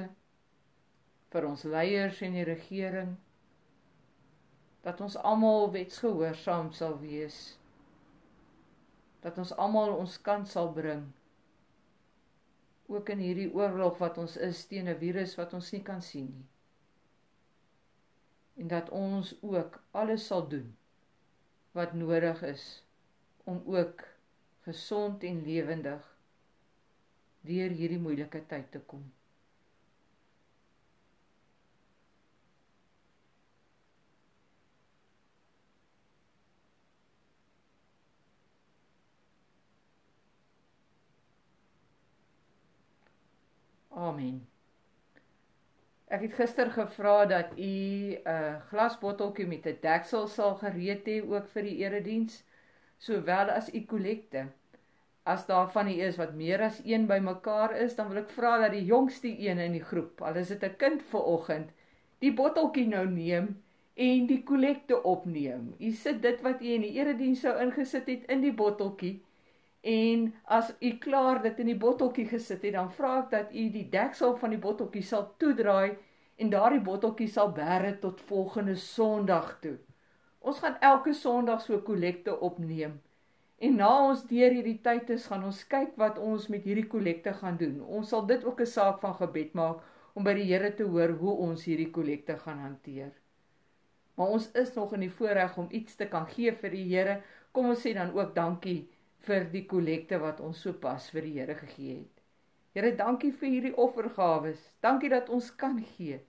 vir 1.34 1.46
ons 1.46 1.66
leiers 1.70 2.22
en 2.26 2.38
die 2.38 2.48
regering 2.48 3.14
dat 4.86 5.02
ons 5.02 5.18
almal 5.18 5.72
wetsgehoorsaam 5.74 6.72
sal 6.78 7.00
wees. 7.02 7.38
Dat 9.26 9.38
ons 9.42 9.54
almal 9.58 9.96
ons 9.98 10.18
kant 10.22 10.46
sal 10.50 10.70
bring. 10.74 11.08
Ook 12.94 13.10
in 13.10 13.24
hierdie 13.26 13.50
oorlog 13.50 13.98
wat 13.98 14.20
ons 14.22 14.38
is 14.38 14.62
teen 14.70 14.90
'n 14.90 15.00
virus 15.02 15.34
wat 15.42 15.54
ons 15.58 15.72
nie 15.74 15.82
kan 15.82 16.02
sien 16.02 16.30
nie. 16.30 16.46
En 18.62 18.68
dat 18.68 18.90
ons 18.90 19.34
ook 19.42 19.82
alles 19.92 20.28
sal 20.28 20.48
doen 20.50 20.76
wat 21.74 21.94
nodig 21.94 22.42
is 22.44 22.84
om 23.44 23.64
ook 23.66 24.15
gesond 24.66 25.24
en 25.24 25.44
lewendig 25.46 26.08
deur 27.46 27.70
hierdie 27.80 28.02
moeilike 28.02 28.42
tyd 28.50 28.72
te 28.74 28.80
kom. 28.92 29.06
Amen. 43.96 44.42
Ek 46.16 46.22
het 46.26 46.34
gister 46.38 46.70
gevra 46.72 47.26
dat 47.26 47.54
u 47.58 47.62
'n 47.62 48.20
uh, 48.28 48.56
glasbotteltjie 48.72 49.48
met 49.48 49.66
'n 49.66 49.78
deksel 49.82 50.28
sal 50.28 50.56
gereed 50.64 51.08
hê 51.08 51.22
ook 51.24 51.48
vir 51.54 51.64
die 51.70 51.78
erediens 51.86 52.44
sowel 52.98 53.50
as 53.50 53.74
u 53.74 53.82
kollekte. 53.86 54.48
As 55.24 55.46
daar 55.46 55.72
van 55.72 55.88
u 55.88 55.96
is 56.06 56.18
wat 56.22 56.34
meer 56.34 56.62
as 56.62 56.82
een 56.86 57.08
bymekaar 57.08 57.76
is, 57.78 57.96
dan 57.96 58.10
wil 58.10 58.22
ek 58.22 58.30
vra 58.30 58.58
dat 58.62 58.72
die 58.72 58.86
jongste 58.86 59.30
een 59.30 59.60
in 59.60 59.78
die 59.78 59.84
groep, 59.84 60.22
al 60.22 60.36
is 60.36 60.54
dit 60.54 60.64
'n 60.64 60.76
kind 60.78 61.02
vir 61.12 61.24
oggend, 61.24 61.70
die 62.20 62.34
botteltjie 62.34 62.88
nou 62.88 63.08
neem 63.08 63.62
en 63.96 64.26
die 64.28 64.44
kollekte 64.44 65.04
opneem. 65.04 65.74
U 65.80 65.92
sit 65.92 66.22
dit 66.22 66.42
wat 66.42 66.62
u 66.62 66.66
in 66.66 66.82
die 66.82 66.94
erediens 67.00 67.40
sou 67.40 67.54
ingesit 67.62 68.08
het 68.08 68.26
in 68.30 68.42
die 68.42 68.54
botteltjie. 68.54 69.22
En 69.86 70.34
as 70.44 70.74
u 70.80 70.98
klaar 70.98 71.42
dit 71.42 71.60
in 71.60 71.68
die 71.70 71.78
botteltjie 71.78 72.26
gesit 72.28 72.64
het, 72.66 72.74
dan 72.74 72.92
vra 72.92 73.20
ek 73.20 73.30
dat 73.30 73.52
u 73.54 73.66
die 73.70 73.86
deksel 73.90 74.34
van 74.42 74.56
die 74.56 74.62
botteltjie 74.62 75.04
sal 75.06 75.28
toedraai 75.38 75.96
en 76.42 76.50
daardie 76.50 76.82
botteltjie 76.82 77.30
sal 77.30 77.54
bære 77.54 78.00
tot 78.02 78.24
volgende 78.30 78.76
Sondag 78.76 79.60
toe. 79.62 79.78
Ons 80.46 80.60
gaan 80.62 80.76
elke 80.86 81.14
Sondag 81.18 81.62
so 81.66 81.80
kollekte 81.82 82.36
opneem. 82.48 83.00
En 83.58 83.78
na 83.80 83.88
ons 84.06 84.20
deur 84.30 84.54
hierdie 84.54 84.78
tyd 84.86 85.10
is, 85.16 85.26
gaan 85.32 85.46
ons 85.48 85.62
kyk 85.72 85.96
wat 85.98 86.20
ons 86.22 86.46
met 86.54 86.66
hierdie 86.70 86.86
kollekte 86.92 87.34
gaan 87.40 87.58
doen. 87.58 87.80
Ons 87.98 88.12
sal 88.14 88.28
dit 88.30 88.44
ook 88.46 88.62
'n 88.62 88.74
saak 88.74 89.00
van 89.02 89.16
gebed 89.22 89.56
maak 89.58 89.82
om 90.14 90.24
by 90.24 90.34
die 90.38 90.46
Here 90.52 90.70
te 90.76 90.84
hoor 90.84 91.16
hoe 91.22 91.34
ons 91.48 91.66
hierdie 91.66 91.90
kollekte 91.92 92.38
gaan 92.38 92.60
hanteer. 92.60 93.12
Maar 94.16 94.28
ons 94.38 94.52
is 94.52 94.74
nog 94.76 94.94
in 94.94 95.00
die 95.00 95.16
voorreg 95.18 95.58
om 95.58 95.68
iets 95.72 95.96
te 95.96 96.08
kan 96.08 96.28
gee 96.28 96.52
vir 96.52 96.70
die 96.70 96.86
Here. 96.94 97.22
Kom 97.52 97.66
ons 97.70 97.82
sê 97.82 97.94
dan 97.94 98.14
ook 98.14 98.36
dankie 98.36 98.88
vir 99.26 99.50
die 99.52 99.66
kollekte 99.66 100.20
wat 100.20 100.40
ons 100.40 100.62
sopas 100.62 101.10
vir 101.10 101.22
die 101.22 101.34
Here 101.40 101.56
gegee 101.56 101.98
het. 101.98 102.22
Here, 102.76 102.96
dankie 102.96 103.32
vir 103.32 103.50
hierdie 103.50 103.76
offergawes. 103.78 104.62
Dankie 104.80 105.10
dat 105.10 105.30
ons 105.30 105.56
kan 105.56 105.84
gee. 105.98 106.20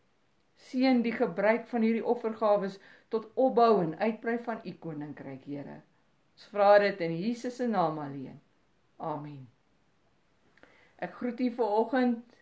Seën 0.57 1.03
die 1.05 1.13
gebruik 1.13 1.67
van 1.69 1.85
hierdie 1.85 2.05
offergawes 2.05 2.79
tot 3.13 3.29
opbou 3.35 3.83
en 3.83 3.99
uitbrei 3.99 4.39
van 4.43 4.63
u 4.65 4.73
koninkryk, 4.81 5.45
Here. 5.45 5.83
Ons 6.37 6.49
vra 6.53 6.79
dit 6.83 7.01
in 7.01 7.15
Jesus 7.17 7.57
se 7.57 7.69
naam 7.69 7.99
alleen. 7.99 8.41
Amen. 8.97 9.47
Ek 10.97 11.15
groet 11.21 11.41
u 11.41 11.51
vanoggend 11.59 12.37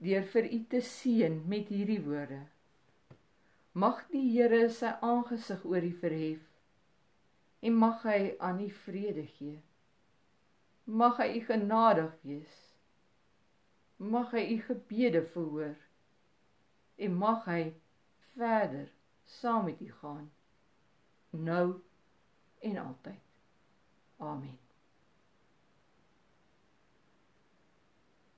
deur 0.00 0.24
vir 0.32 0.48
u 0.52 0.58
te 0.72 0.80
seën 0.80 1.42
met 1.48 1.68
hierdie 1.72 2.00
woorde. 2.04 2.42
Mag 3.72 4.02
die 4.12 4.24
Here 4.32 4.68
sy 4.72 4.96
aangesig 5.04 5.64
oor 5.64 5.84
u 5.84 5.92
verhef 6.00 6.44
en 7.66 7.74
mag 7.76 8.04
hy 8.06 8.36
aan 8.40 8.60
u 8.60 8.68
vrede 8.84 9.24
gee. 9.38 9.58
Mag 10.84 11.18
hy 11.20 11.32
u 11.38 11.40
genadig 11.48 12.12
wees. 12.22 12.54
Mag 13.96 14.32
hy 14.36 14.44
u 14.54 14.60
gebede 14.68 15.22
verhoor 15.32 15.74
en 16.96 17.14
mag 17.14 17.44
hy 17.44 17.74
verder 18.34 18.92
saam 19.24 19.64
met 19.64 19.80
u 19.80 19.92
gaan 19.92 20.30
nou 21.30 21.80
en 22.58 22.76
altyd. 22.76 23.20
Amen. 24.16 24.65